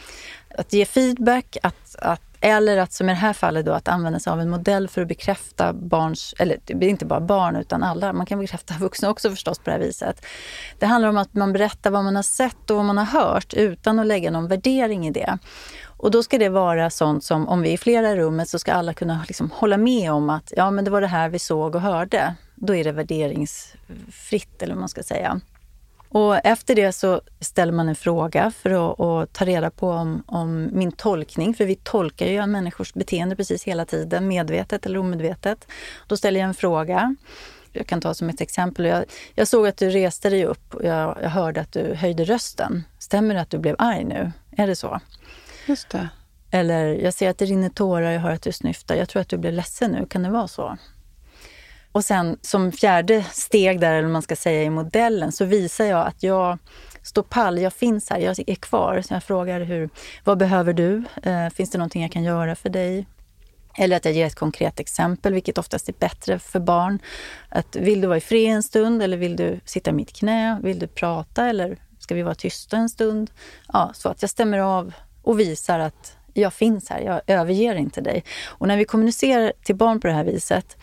[0.58, 4.18] att ge feedback, att, att, eller att som i det här fallet då, att använda
[4.18, 8.26] sig av en modell för att bekräfta barns, eller inte bara barn utan alla, man
[8.26, 10.26] kan bekräfta vuxna också förstås på det här viset.
[10.78, 13.54] Det handlar om att man berättar vad man har sett och vad man har hört
[13.54, 15.38] utan att lägga någon värdering i det.
[15.84, 18.72] Och då ska det vara sånt som, om vi är flera i rummet så ska
[18.72, 21.74] alla kunna liksom hålla med om att ja men det var det här vi såg
[21.74, 22.34] och hörde.
[22.54, 25.40] Då är det värderingsfritt eller vad man ska säga.
[26.12, 30.22] Och efter det så ställer man en fråga för att, att ta reda på om,
[30.26, 35.66] om min tolkning, för vi tolkar ju människors beteende precis hela tiden, medvetet eller omedvetet.
[36.06, 37.16] Då ställer jag en fråga.
[37.72, 38.84] Jag kan ta som ett exempel.
[38.84, 39.04] Jag,
[39.34, 42.84] jag såg att du reste dig upp och jag, jag hörde att du höjde rösten.
[42.98, 44.32] Stämmer det att du blev arg nu?
[44.56, 45.00] Är det så?
[45.66, 46.08] Just det.
[46.50, 48.94] Eller jag ser att det rinner tårar, jag hör att du snyftar.
[48.94, 50.06] Jag tror att du blev ledsen nu.
[50.06, 50.78] Kan det vara så?
[51.92, 56.06] Och sen som fjärde steg där, eller man ska säga i modellen, så visar jag
[56.06, 56.58] att jag
[57.02, 59.02] står pall, jag finns här, jag är kvar.
[59.02, 59.90] Så jag frågar hur,
[60.24, 61.04] vad behöver du?
[61.22, 63.06] Eh, finns det någonting jag kan göra för dig?
[63.78, 66.98] Eller att jag ger ett konkret exempel, vilket oftast är bättre för barn.
[67.48, 70.60] Att vill du vara i fred en stund eller vill du sitta i mitt knä?
[70.62, 73.30] Vill du prata eller ska vi vara tysta en stund?
[73.72, 78.00] Ja, så att jag stämmer av och visar att jag finns här, jag överger inte
[78.00, 78.24] dig.
[78.46, 80.76] Och när vi kommunicerar till barn på det här viset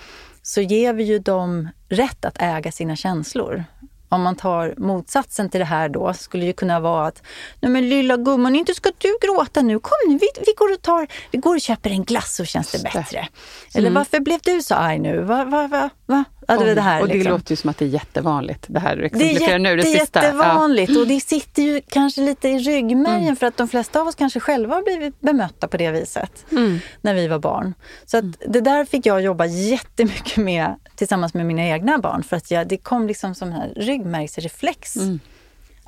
[0.47, 3.63] så ger vi ju dem rätt att äga sina känslor
[4.09, 7.23] om man tar motsatsen till det här då, skulle ju kunna vara att
[7.59, 9.79] Nej men lilla gumman, inte ska du gråta nu.
[9.79, 12.71] Kom nu, vi, vi, går, och tar, vi går och köper en glass så känns
[12.71, 13.19] det bättre.
[13.19, 13.29] Mm.
[13.73, 15.21] Eller varför blev du så arg nu?
[15.21, 16.23] Va, va, va, va?
[16.47, 17.31] Ja, det, det här, och det liksom.
[17.31, 18.65] låter ju som att det är jättevanligt.
[18.67, 20.19] Det här exemplifierar det nu det sista.
[20.19, 20.99] Det är jättevanligt ja.
[20.99, 23.35] och det sitter ju kanske lite i ryggmärgen mm.
[23.35, 26.79] för att de flesta av oss kanske själva har blivit bemötta på det viset mm.
[27.01, 27.73] när vi var barn.
[28.05, 28.35] Så att mm.
[28.47, 32.67] det där fick jag jobba jättemycket med tillsammans med mina egna barn för att jag,
[32.67, 34.95] det kom liksom som en ryggmärgsreflex.
[34.95, 35.19] Mm.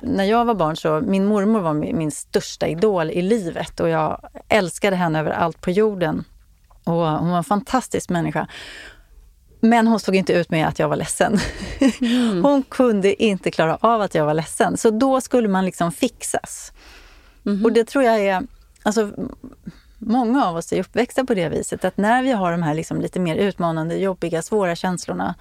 [0.02, 3.88] När jag var barn så, min mormor var min, min största idol i livet och
[3.88, 6.24] jag älskade henne över allt på jorden.
[6.84, 8.46] Och hon var en fantastisk människa.
[9.60, 11.38] Men hon stod inte ut med att jag var ledsen.
[12.00, 12.42] Mm.
[12.44, 14.76] Hon kunde inte klara av att jag var ledsen.
[14.76, 16.72] Så då skulle man liksom fixas.
[17.46, 17.64] Mm.
[17.64, 18.42] Och det tror jag är...
[18.82, 19.12] Alltså,
[19.98, 23.00] många av oss är uppväxta på det viset att när vi har de här liksom
[23.00, 25.34] lite mer utmanande, jobbiga, svåra känslorna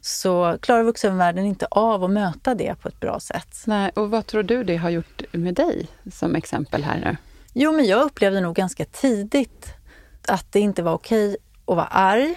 [0.00, 3.62] så klarar vuxenvärlden inte av att möta det på ett bra sätt.
[3.66, 7.16] Nej, och vad tror du det har gjort med dig som exempel här nu?
[7.52, 9.74] Jo, men jag upplevde nog ganska tidigt
[10.28, 12.36] att det inte var okej att vara arg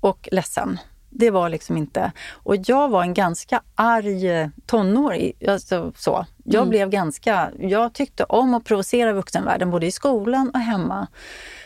[0.00, 0.78] och ledsen.
[1.10, 2.12] Det var liksom inte...
[2.32, 5.32] Och jag var en ganska arg tonåring.
[5.48, 6.26] Alltså, så.
[6.44, 6.68] Jag mm.
[6.70, 7.50] blev ganska...
[7.58, 11.06] Jag tyckte om att provocera vuxenvärlden både i skolan och hemma.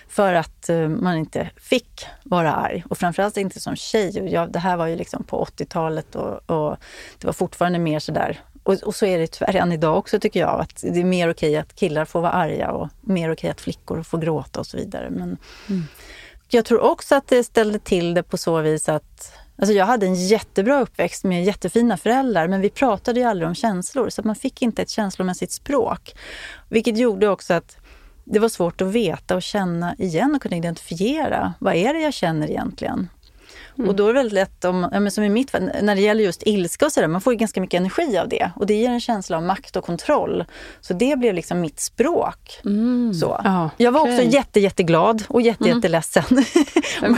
[0.08, 2.84] För att uh, man inte fick vara arg.
[2.90, 4.32] Och framförallt inte som tjej.
[4.32, 6.76] Jag, det här var ju liksom på 80-talet och, och,
[7.18, 10.40] det var fortfarande mer sådär och, och så är det tyvärr än idag också tycker
[10.40, 10.60] jag.
[10.60, 14.02] Att det är mer okej att killar får vara arga och mer okej att flickor
[14.02, 15.10] får gråta och så vidare.
[15.10, 15.36] Men,
[15.68, 15.84] mm
[16.54, 20.06] jag tror också att det ställde till det på så vis att Alltså jag hade
[20.06, 24.34] en jättebra uppväxt med jättefina föräldrar men vi pratade ju aldrig om känslor så man
[24.34, 26.14] fick inte ett känslomässigt språk.
[26.68, 27.76] Vilket gjorde också att
[28.24, 31.54] det var svårt att veta och känna igen och kunna identifiera.
[31.58, 33.08] Vad är det jag känner egentligen?
[33.78, 33.88] Mm.
[33.88, 36.00] Och då är det väldigt lätt, om, ja, men som i mitt fall, när det
[36.00, 38.50] gäller just ilska och sådär, man får ju ganska mycket energi av det.
[38.56, 40.44] Och det ger en känsla av makt och kontroll.
[40.80, 42.60] Så det blev liksom mitt språk.
[42.64, 43.14] Mm.
[43.14, 43.32] Så.
[43.32, 44.14] Ah, jag var okay.
[44.14, 45.76] också jätte, jätteglad och jätte, mm.
[45.76, 46.24] jätteledsen.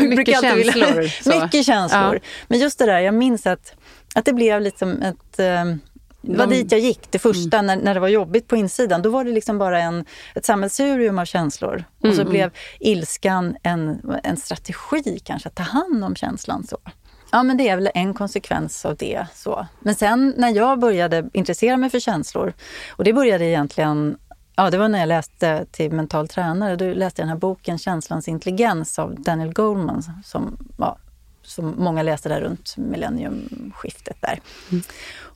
[0.01, 1.41] mycket känslor.
[1.43, 2.15] mycket känslor.
[2.15, 2.21] Ja.
[2.49, 3.75] Men just det där, jag minns att,
[4.15, 5.81] att det blev liksom ett um,
[6.27, 7.67] det var dit jag gick, det första, mm.
[7.67, 9.03] när, när det var jobbigt på insidan.
[9.03, 10.05] Då var det liksom bara en,
[10.35, 11.85] ett sammelsurium av känslor.
[12.03, 12.31] Och så mm.
[12.31, 12.51] blev
[12.81, 16.67] ilskan en, en strategi kanske, att ta hand om känslan.
[16.67, 16.79] så.
[17.33, 19.27] Ja, men det är väl en konsekvens av det.
[19.35, 19.67] så.
[19.81, 22.53] Men sen när jag började intressera mig för känslor,
[22.89, 24.19] och det började egentligen
[24.59, 26.77] Ja, det var när jag läste till mental tränare.
[26.77, 30.99] Då läste jag den här boken Känslans intelligens av Daniel Goleman som, ja,
[31.43, 34.41] som många läste där runt millenniumskiftet där.
[34.71, 34.85] Mm.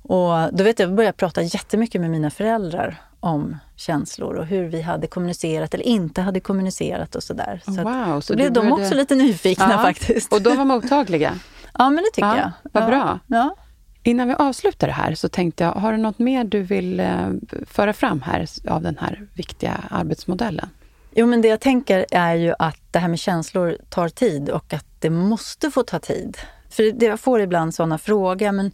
[0.02, 4.68] Och då vet jag, jag började prata jättemycket med mina föräldrar om känslor och hur
[4.68, 7.62] vi hade kommunicerat eller inte hade kommunicerat och sådär.
[7.64, 8.76] Så, wow, så då blev började...
[8.76, 10.32] de också lite nyfikna ja, faktiskt.
[10.32, 11.34] Och de var mottagliga?
[11.78, 12.50] ja, men det tycker ja, jag.
[12.72, 13.18] Vad ja, bra.
[13.26, 13.56] Ja.
[14.02, 17.28] Innan vi avslutar det här så tänkte jag, har du något mer du vill eh,
[17.66, 20.68] föra fram här av den här viktiga arbetsmodellen?
[21.14, 24.72] Jo, men det jag tänker är ju att det här med känslor tar tid och
[24.72, 26.36] att det måste få ta tid.
[26.70, 28.72] För det, jag får ibland sådana frågor, men,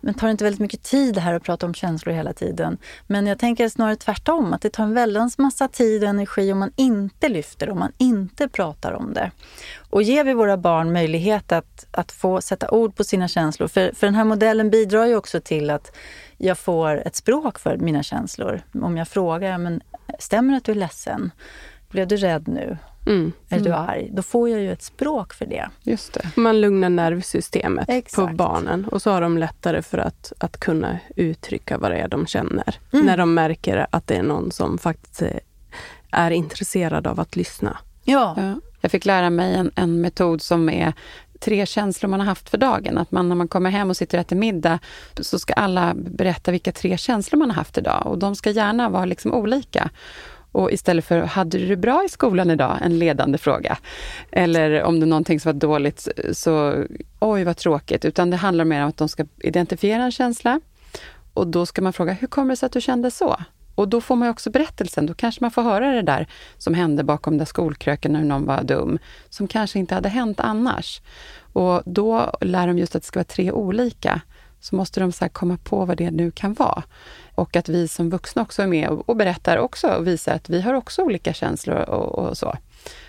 [0.00, 2.78] men tar det inte väldigt mycket tid här att prata om känslor hela tiden?
[3.06, 6.58] Men jag tänker snarare tvärtom, att det tar en väldans massa tid och energi om
[6.58, 9.30] man inte lyfter, om man inte pratar om det.
[9.90, 13.92] Och ger vi våra barn möjlighet att, att få sätta ord på sina känslor, för,
[13.94, 15.96] för den här modellen bidrar ju också till att
[16.36, 18.62] jag får ett språk för mina känslor.
[18.82, 19.80] Om jag frågar, men
[20.18, 21.30] stämmer det att du är ledsen?
[21.88, 22.78] Blev du rädd nu?
[23.06, 23.32] Mm.
[23.48, 23.80] Är du mm.
[23.80, 24.10] arg?
[24.12, 25.70] Då får jag ju ett språk för det.
[25.82, 26.30] Just det.
[26.34, 28.30] Man lugnar nervsystemet Exakt.
[28.30, 32.08] på barnen och så har de lättare för att, att kunna uttrycka vad det är
[32.08, 32.78] de känner.
[32.92, 33.06] Mm.
[33.06, 35.22] När de märker att det är någon som faktiskt
[36.10, 37.78] är intresserad av att lyssna.
[38.04, 38.34] Ja.
[38.36, 38.60] ja.
[38.80, 40.92] Jag fick lära mig en, en metod som är
[41.40, 42.98] tre känslor man har haft för dagen.
[42.98, 44.78] Att man när man kommer hem och sitter och äter middag
[45.20, 48.06] så ska alla berätta vilka tre känslor man har haft idag.
[48.06, 49.90] Och de ska gärna vara liksom olika.
[50.56, 53.78] Och istället för ”hade du det bra i skolan idag?” en ledande fråga.
[54.30, 56.84] Eller om det är någonting som var dåligt så
[57.20, 58.04] ”oj vad tråkigt”.
[58.04, 60.60] Utan det handlar mer om att de ska identifiera en känsla.
[61.34, 63.36] Och då ska man fråga ”hur kommer det sig att du kände så?”
[63.74, 65.06] Och då får man också berättelsen.
[65.06, 66.26] Då kanske man får höra det där
[66.58, 68.98] som hände bakom där skolkröken när någon var dum,
[69.28, 71.00] som kanske inte hade hänt annars.
[71.52, 74.20] Och då lär de just att det ska vara tre olika
[74.60, 76.82] så måste de så komma på vad det nu kan vara.
[77.36, 80.50] Och att vi som vuxna också är med och, och berättar också och visar att
[80.50, 82.56] vi har också olika känslor och, och så.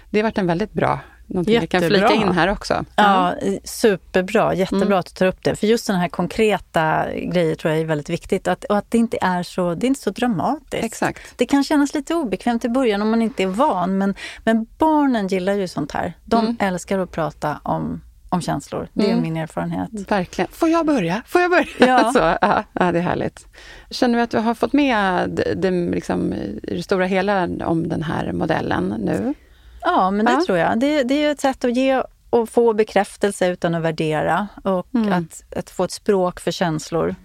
[0.09, 1.80] Det har varit en väldigt bra någonting Jättebra.
[1.80, 2.86] vi kan flika in här också.
[2.95, 4.53] Ja, superbra.
[4.53, 4.99] Jättebra mm.
[4.99, 5.55] att du tar upp det.
[5.55, 8.47] För just sådana här konkreta grejer tror jag är väldigt viktigt.
[8.47, 10.84] Att, och att det inte är så, det är inte så dramatiskt.
[10.84, 11.21] Exakt.
[11.36, 13.97] Det kan kännas lite obekvämt i början om man inte är van.
[13.97, 16.13] Men, men barnen gillar ju sånt här.
[16.25, 16.57] De mm.
[16.59, 18.88] älskar att prata om om känslor.
[18.93, 19.21] Det är mm.
[19.21, 19.89] min erfarenhet.
[20.11, 20.51] Verkligen.
[20.51, 21.21] Får jag börja?
[21.25, 21.67] Får jag börja?
[21.78, 22.11] Ja.
[22.13, 23.47] Så, ja, ja, det är härligt.
[23.89, 28.03] Känner du att du har fått med det, det, liksom, det stora hela om den
[28.03, 29.34] här modellen nu?
[29.82, 30.43] Ja, men det ja.
[30.45, 30.80] tror jag.
[30.80, 35.13] Det, det är ett sätt att ge och få bekräftelse utan att värdera och mm.
[35.13, 37.15] att, att få ett språk för känslor.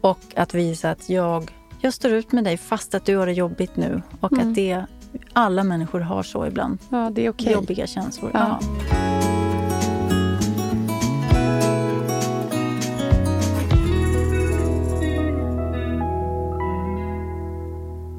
[0.00, 3.32] Och att visa att jag, jag står ut med dig fast att du har det
[3.32, 4.02] jobbigt nu.
[4.20, 4.48] Och mm.
[4.48, 4.84] att det,
[5.32, 6.78] alla människor har så ibland.
[6.90, 7.52] Ja, det är okay.
[7.52, 8.30] Jobbiga känslor.
[8.34, 8.60] Ja.
[8.90, 8.97] ja.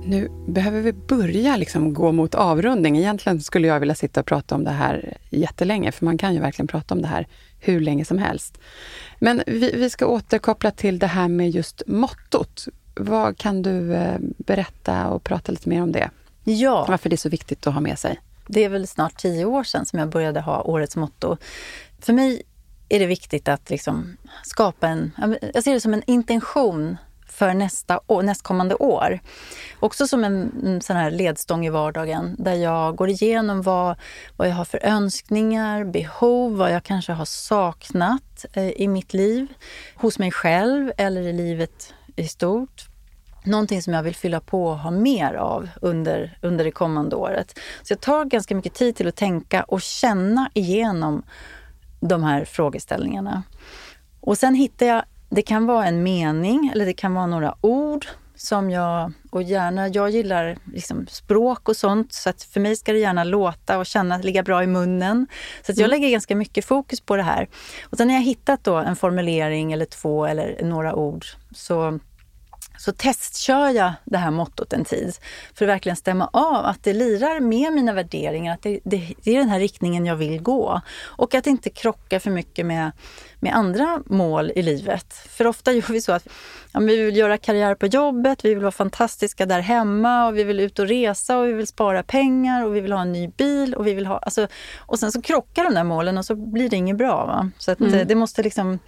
[0.10, 2.98] Nu behöver vi börja liksom gå mot avrundning.
[2.98, 6.40] Egentligen skulle jag vilja sitta och prata om det här jättelänge, för man kan ju
[6.40, 7.28] verkligen prata om det här
[7.60, 8.58] hur länge som helst.
[9.20, 12.68] Men vi, vi ska återkoppla till det här med just mottot.
[12.96, 16.10] Vad kan du eh, berätta och prata lite mer om det?
[16.44, 16.86] Ja.
[16.90, 18.20] Varför det är så viktigt att ha med sig?
[18.48, 21.38] Det är väl snart tio år sedan som jag började ha årets motto.
[22.00, 22.42] För mig
[22.90, 25.12] är det viktigt att liksom skapa en...
[25.54, 26.98] Jag ser det som en intention
[27.40, 29.20] för nästa år, nästkommande år.
[29.80, 33.96] Också som en, sån här ledstång i vardagen där jag går igenom vad,
[34.38, 39.48] vad jag har för önskningar, behov, vad jag kanske har saknat eh, i mitt liv,
[39.96, 42.88] hos mig själv eller i livet i stort.
[43.44, 47.60] Någonting som jag vill fylla på och ha mer av under, under det kommande året.
[47.84, 51.24] Så jag tar ganska mycket tid till att tänka och känna igenom
[52.00, 53.44] de här frågeställningarna.
[54.22, 58.06] Och sen hittar jag det kan vara en mening eller det kan vara några ord
[58.36, 62.94] som jag, och gärna, jag gillar liksom språk och sånt, så att för mig ska
[62.94, 65.28] det gärna låta och känna, ligga bra i munnen.
[65.66, 66.00] Så att jag mm.
[66.00, 67.50] lägger ganska mycket fokus på det här.
[67.84, 71.26] Och sen när jag hittat då en formulering eller två eller några ord
[71.56, 72.00] så
[72.80, 75.14] så testkör jag det här mottot en tid
[75.54, 79.36] för att verkligen stämma av att det lirar med mina värderingar, att det, det, det,
[79.36, 80.82] är den här riktningen jag vill gå.
[81.02, 82.92] Och att inte krockar för mycket med,
[83.40, 85.14] med andra mål i livet.
[85.14, 86.28] För ofta gör vi så att
[86.72, 90.44] ja, vi vill göra karriär på jobbet, vi vill vara fantastiska där hemma och vi
[90.44, 93.28] vill ut och resa och vi vill spara pengar och vi vill ha en ny
[93.28, 94.18] bil och vi vill ha...
[94.18, 97.26] Alltså, och sen så krockar de där målen och så blir det inget bra.
[97.26, 97.52] Va?
[97.58, 98.08] Så att, mm.
[98.08, 98.80] det måste liksom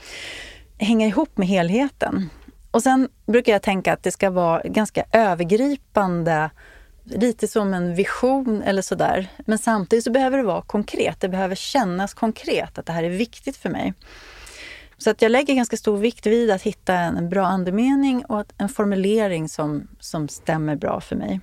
[0.77, 2.29] hänga ihop med helheten.
[2.71, 6.49] Och sen brukar jag tänka att det ska vara ganska övergripande,
[7.03, 9.27] lite som en vision eller sådär.
[9.45, 11.19] Men samtidigt så behöver det vara konkret.
[11.19, 13.93] Det behöver kännas konkret att det här är viktigt för mig.
[14.97, 18.69] Så att jag lägger ganska stor vikt vid att hitta en, bra andemening och en
[18.69, 21.39] formulering som, som stämmer bra för mig.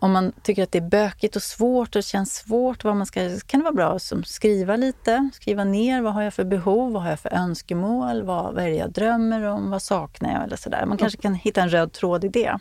[0.00, 3.40] Om man tycker att det är bökigt och svårt och känns svårt, vad man ska,
[3.46, 5.30] kan det vara bra att skriva lite.
[5.34, 8.68] Skriva ner vad har jag för behov, vad har jag för önskemål, vad, vad är
[8.68, 10.86] det jag drömmer om, vad saknar jag eller sådär.
[10.86, 12.58] Man kanske kan hitta en röd tråd i det.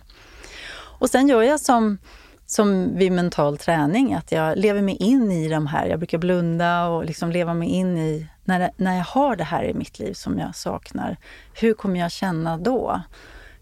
[0.99, 1.97] Och sen gör jag som,
[2.45, 5.87] som vid mental träning, att jag lever mig in i de här.
[5.87, 9.63] Jag brukar blunda och liksom leva mig in i, när, när jag har det här
[9.63, 11.17] i mitt liv som jag saknar,
[11.53, 13.01] hur kommer jag känna då?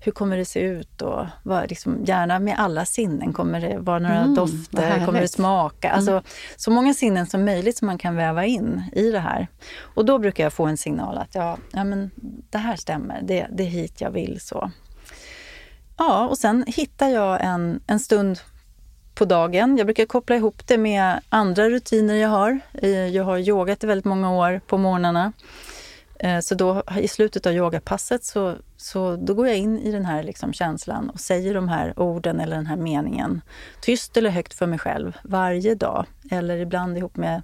[0.06, 1.02] Hur kommer det se ut?
[1.02, 3.34] Och vad, liksom, gärna med alla sinnen.
[3.34, 5.06] Kommer det vara några mm, dofter?
[5.06, 5.88] Kommer det smaka?
[5.88, 5.98] Mm.
[5.98, 6.22] Alltså,
[6.56, 9.48] så många sinnen som möjligt som man kan väva in i det här.
[9.80, 12.12] Och då brukar jag få en signal att ja, ja men
[12.50, 13.22] det här stämmer.
[13.22, 14.40] Det, det är hit jag vill.
[14.42, 14.72] så.
[15.98, 18.40] Ja, och sen hittar jag en, en stund
[19.16, 19.78] på dagen.
[19.78, 22.60] Jag brukar koppla ihop det med andra rutiner jag har.
[22.74, 25.34] Eh, jag har yogat i väldigt många år på morgnarna.
[26.20, 30.06] Eh, så då i slutet av yogapasset så, så då går jag in i den
[30.06, 33.42] här liksom känslan och säger de här orden eller den här meningen
[33.82, 36.06] tyst eller högt för mig själv varje dag.
[36.32, 37.42] Eller ibland ihop med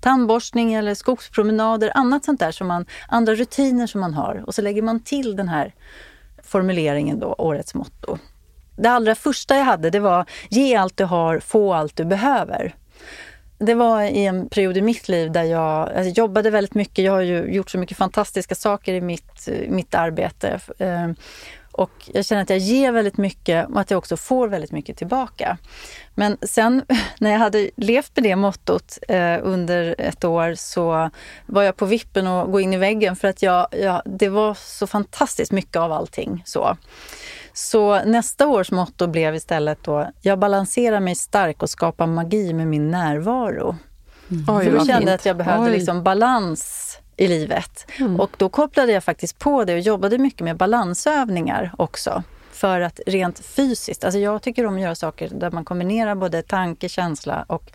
[0.00, 4.44] tandborstning eller skogspromenader, annat sånt där som man, andra rutiner som man har.
[4.46, 5.74] Och så lägger man till den här
[6.42, 8.18] formuleringen då, årets motto.
[8.76, 12.74] Det allra första jag hade det var ge allt du har, få allt du behöver.
[13.66, 17.04] Det var i en period i mitt liv där jag alltså, jobbade väldigt mycket.
[17.04, 20.60] Jag har ju gjort så mycket fantastiska saker i mitt, mitt arbete.
[20.78, 21.14] Ehm,
[21.72, 24.96] och jag känner att jag ger väldigt mycket och att jag också får väldigt mycket
[24.96, 25.58] tillbaka.
[26.14, 26.82] Men sen
[27.18, 31.10] när jag hade levt med det mottot eh, under ett år så
[31.46, 34.54] var jag på vippen att gå in i väggen för att jag, jag, det var
[34.54, 36.42] så fantastiskt mycket av allting.
[36.46, 36.76] Så.
[37.54, 42.66] Så nästa års motto blev istället då, jag balanserar mig stark och skapar magi med
[42.66, 43.76] min närvaro.
[44.30, 44.44] Mm.
[44.48, 47.86] Oj, För då kände jag att jag behövde liksom balans i livet.
[47.98, 48.20] Mm.
[48.20, 52.22] Och då kopplade jag faktiskt på det och jobbade mycket med balansövningar också.
[52.52, 56.42] För att rent fysiskt, alltså jag tycker om att göra saker där man kombinerar både
[56.42, 57.72] tanke, känsla och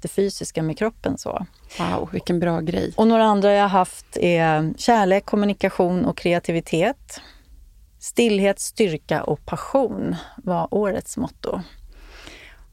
[0.00, 1.18] det fysiska med kroppen.
[1.18, 1.46] så.
[1.78, 2.92] Wow, vilken bra grej.
[2.96, 7.20] Och några andra jag har haft är kärlek, kommunikation och kreativitet.
[8.02, 11.60] Stillhet, styrka och passion var årets motto.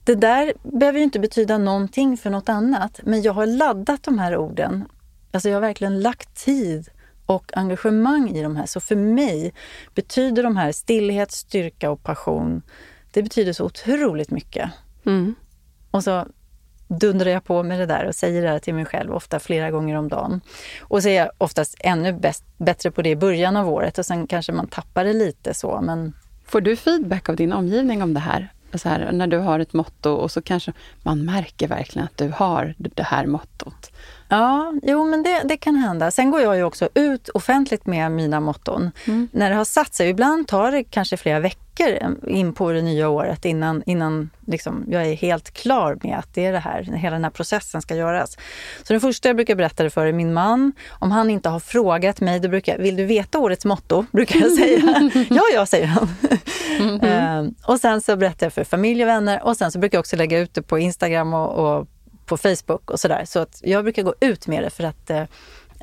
[0.03, 4.19] Det där behöver ju inte betyda någonting för något annat, men jag har laddat de
[4.19, 4.85] här orden.
[5.31, 6.89] Alltså jag har verkligen lagt tid
[7.25, 8.65] och engagemang i de här.
[8.65, 9.53] Så för mig
[9.95, 12.61] betyder de här stillhet, styrka och passion,
[13.11, 14.69] det betyder så otroligt mycket.
[15.05, 15.35] Mm.
[15.91, 16.25] Och så
[16.89, 19.95] dundrar jag på med det där och säger det till mig själv, ofta flera gånger
[19.95, 20.41] om dagen.
[20.81, 24.05] Och så är jag oftast ännu bäst, bättre på det i början av året och
[24.05, 25.81] sen kanske man tappar det lite så.
[25.81, 26.13] Men...
[26.45, 28.53] Får du feedback av din omgivning om det här?
[28.73, 30.73] Så här, när du har ett motto och så kanske
[31.03, 33.91] man märker verkligen att du har det här mottot.
[34.29, 36.11] Ja, jo men det, det kan hända.
[36.11, 38.91] Sen går jag ju också ut offentligt med mina motton.
[39.05, 39.27] Mm.
[39.31, 40.09] När det har satt sig.
[40.09, 45.05] Ibland tar det kanske flera veckor in på det nya året innan, innan liksom jag
[45.05, 48.37] är helt klar med att det är det här, hela den här processen ska göras.
[48.83, 50.71] Så den första jag brukar berätta det för är min man.
[50.89, 54.05] Om han inte har frågat mig, då brukar jag, vill du veta årets motto?
[54.11, 55.11] Brukar jag säga.
[55.29, 56.09] ja, ja, säger han.
[56.79, 57.55] Mm -hmm.
[57.65, 60.15] och sen så berättar jag för familj och vänner och sen så brukar jag också
[60.15, 61.87] lägga ut det på Instagram och, och
[62.29, 63.25] på Facebook och sådär.
[63.25, 65.23] Så att jag brukar gå ut med det för att eh,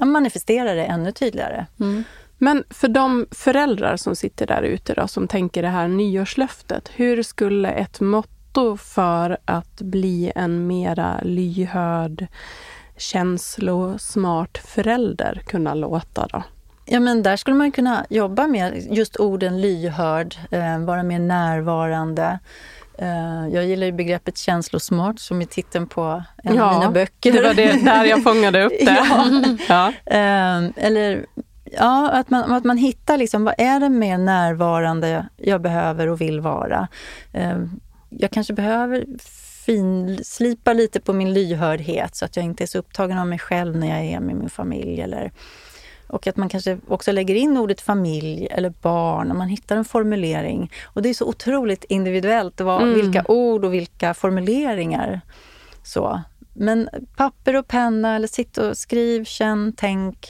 [0.07, 1.67] manifestera det ännu tydligare.
[1.81, 2.05] Mm.
[2.39, 7.23] Men för de föräldrar som sitter där ute då, som tänker det här nyårslöftet, hur
[7.23, 12.27] skulle ett motto för att bli en mera lyhörd,
[12.97, 16.43] känslosmart förälder kunna låta då?
[16.89, 22.39] Ja, men där skulle man kunna jobba med just orden lyhörd, eh, vara mer närvarande,
[23.53, 27.33] jag gillar ju begreppet känslosmart som är titeln på en ja, av mina böcker.
[27.33, 28.85] det var det, där jag fångade upp det.
[29.09, 29.53] ja.
[29.69, 29.93] ja.
[30.07, 31.27] Eh, eller
[31.73, 36.21] ja, att, man, att man hittar liksom, vad är det mer närvarande jag behöver och
[36.21, 36.89] vill vara?
[37.33, 37.59] Eh,
[38.11, 39.05] jag kanske behöver
[39.67, 43.77] finslipa lite på min lyhördhet så att jag inte är så upptagen av mig själv
[43.77, 45.01] när jag är med min familj.
[45.01, 45.33] Eller
[46.07, 49.85] och att man kanske också lägger in ordet familj eller barn och man hittar en
[49.85, 50.73] formulering.
[50.85, 52.95] Och det är så otroligt individuellt vad, mm.
[52.95, 55.21] vilka ord och vilka formuleringar.
[55.83, 56.23] Så.
[56.53, 60.27] Men papper och penna eller sitt och skriv, känn, tänk.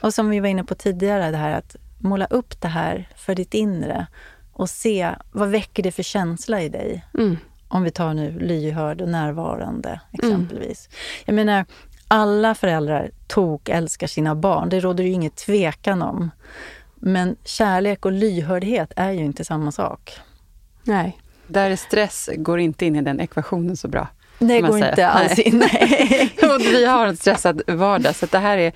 [0.00, 3.34] Och som vi var inne på tidigare, det här att måla upp det här för
[3.34, 4.06] ditt inre
[4.52, 7.04] och se vad väcker det för känsla i dig.
[7.18, 7.36] Mm.
[7.68, 10.88] Om vi tar nu lyhörd och närvarande exempelvis.
[10.88, 10.98] Mm.
[11.24, 11.64] Jag menar,
[12.08, 16.30] alla föräldrar tok älskar sina barn, det råder ju inget tvekan om.
[16.94, 20.18] Men kärlek och lyhördhet är ju inte samma sak.
[20.84, 21.18] Nej.
[21.46, 24.08] Där är stress går inte in i den ekvationen så bra.
[24.38, 24.90] Det går säga.
[24.90, 25.58] inte alls in.
[25.58, 26.32] Nej.
[26.42, 28.72] och vi har en stressad vardag, så det här är,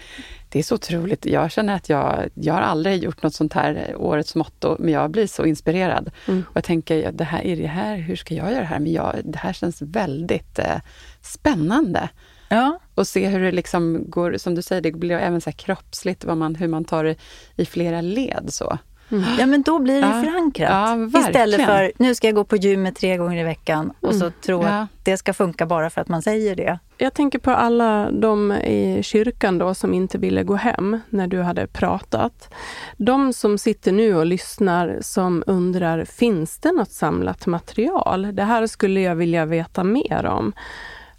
[0.48, 1.26] det är så otroligt.
[1.26, 5.10] Jag känner att jag, jag har aldrig gjort något sånt här årets motto, men jag
[5.10, 6.10] blir så inspirerad.
[6.28, 6.44] Mm.
[6.48, 8.78] Och jag tänker, det här, är det här, hur ska jag göra det här?
[8.78, 10.80] Men jag, det här känns väldigt eh,
[11.20, 12.08] spännande.
[12.50, 12.78] Ja.
[12.94, 16.36] Och se hur det liksom går, som du säger, det blir även så kroppsligt, vad
[16.36, 17.16] man, hur man tar det
[17.56, 18.44] i flera led.
[18.48, 18.78] så.
[19.10, 19.24] Mm.
[19.38, 20.22] Ja, men då blir det ja.
[20.22, 20.70] förankrat.
[21.12, 24.20] Ja, Istället för, nu ska jag gå på gymmet tre gånger i veckan och mm.
[24.20, 24.68] så tro ja.
[24.68, 26.78] att det ska funka bara för att man säger det.
[26.98, 31.42] Jag tänker på alla de i kyrkan då som inte ville gå hem när du
[31.42, 32.54] hade pratat.
[32.96, 38.28] De som sitter nu och lyssnar som undrar, finns det något samlat material?
[38.32, 40.52] Det här skulle jag vilja veta mer om.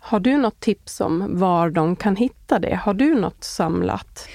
[0.03, 2.75] Har du något tips om var de kan hitta det?
[2.75, 4.27] Har du något samlat?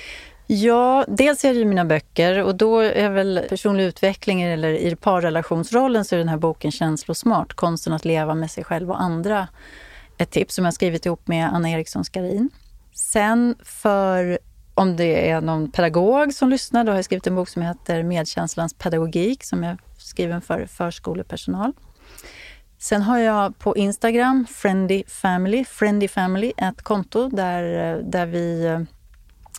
[0.46, 4.96] Ja, dels är det ju mina böcker och då är väl personlig utveckling eller i
[4.96, 9.48] parrelationsrollen så är den här boken Känslosmart, konsten att leva med sig själv och andra
[10.18, 12.50] ett tips som jag skrivit ihop med Anna Eriksson Skarin.
[12.92, 14.38] Sen för
[14.74, 18.02] om det är någon pedagog som lyssnar, då har jag skrivit en bok som heter
[18.02, 21.72] Medkänslans pedagogik som är skriven för förskolepersonal.
[22.78, 27.62] Sen har jag på Instagram, Friendly Family, Friendly Family, ett konto där,
[28.02, 28.76] där vi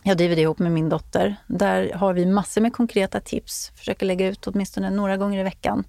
[0.02, 1.36] jag driver det ihop med min dotter.
[1.46, 3.72] Där har vi massor med konkreta tips.
[3.76, 5.84] Försöker lägga ut åtminstone några gånger i veckan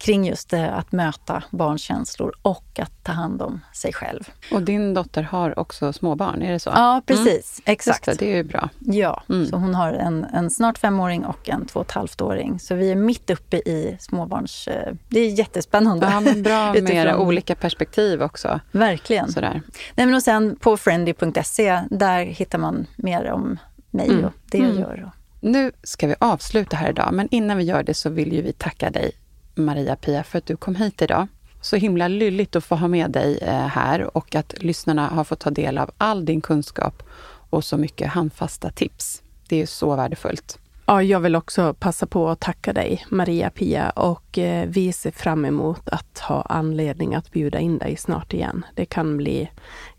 [0.00, 4.28] kring just det, att möta barns känslor och att ta hand om sig själv.
[4.52, 6.70] Och din dotter har också småbarn, är det så?
[6.70, 7.62] Ja, precis.
[7.64, 7.72] Mm.
[7.72, 8.04] Exakt.
[8.04, 8.68] Det, det, är ju bra.
[8.78, 9.46] Ja, mm.
[9.46, 12.60] så hon har en, en snart femåring och en två och ett halvt åring.
[12.60, 14.68] Så vi är mitt uppe i småbarns...
[14.68, 16.06] Eh, det är jättespännande.
[16.10, 18.60] Ja, men bra med olika perspektiv också.
[18.72, 19.32] Verkligen.
[19.32, 19.62] Sådär.
[19.94, 23.58] Nej, men och sen på friendly.se, där hittar man mer om
[23.90, 24.24] mig mm.
[24.24, 24.80] och det jag mm.
[24.80, 25.10] gör.
[25.40, 28.52] Nu ska vi avsluta här idag, men innan vi gör det så vill ju vi
[28.52, 29.12] tacka dig
[29.60, 31.26] Maria-Pia för att du kom hit idag.
[31.60, 35.40] Så himla lylligt att få ha med dig eh, här och att lyssnarna har fått
[35.40, 37.02] ta del av all din kunskap
[37.50, 39.22] och så mycket handfasta tips.
[39.48, 40.58] Det är så värdefullt.
[40.86, 45.44] Ja, jag vill också passa på att tacka dig, Maria-Pia, och eh, vi ser fram
[45.44, 48.64] emot att ha anledning att bjuda in dig snart igen.
[48.74, 49.50] Det kan bli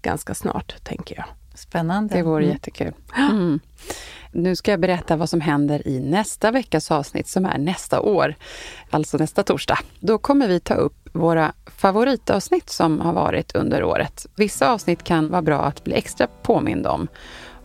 [0.02, 1.26] ganska snart, tänker jag.
[1.62, 2.16] Spännande.
[2.16, 2.54] Det vore mm.
[2.54, 2.94] jättekul.
[3.18, 3.60] Mm.
[4.32, 8.36] Nu ska jag berätta vad som händer i nästa veckas avsnitt som är nästa år,
[8.90, 9.80] alltså nästa torsdag.
[10.00, 14.26] Då kommer vi ta upp våra favoritavsnitt som har varit under året.
[14.36, 17.08] Vissa avsnitt kan vara bra att bli extra påmind om.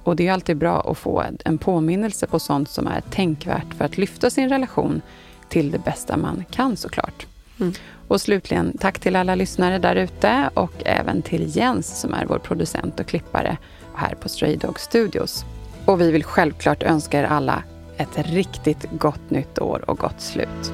[0.05, 3.85] Och det är alltid bra att få en påminnelse på sånt som är tänkvärt för
[3.85, 5.03] att lyfta sin relation
[5.49, 7.27] till det bästa man kan såklart.
[7.61, 7.73] Mm.
[8.09, 12.39] Och slutligen, tack till alla lyssnare där ute och även till Jens som är vår
[12.39, 13.57] producent och klippare
[13.97, 15.45] här på Stray Dog Studios.
[15.85, 17.63] Och vi vill självklart önska er alla
[17.97, 20.73] ett riktigt gott nytt år och gott slut.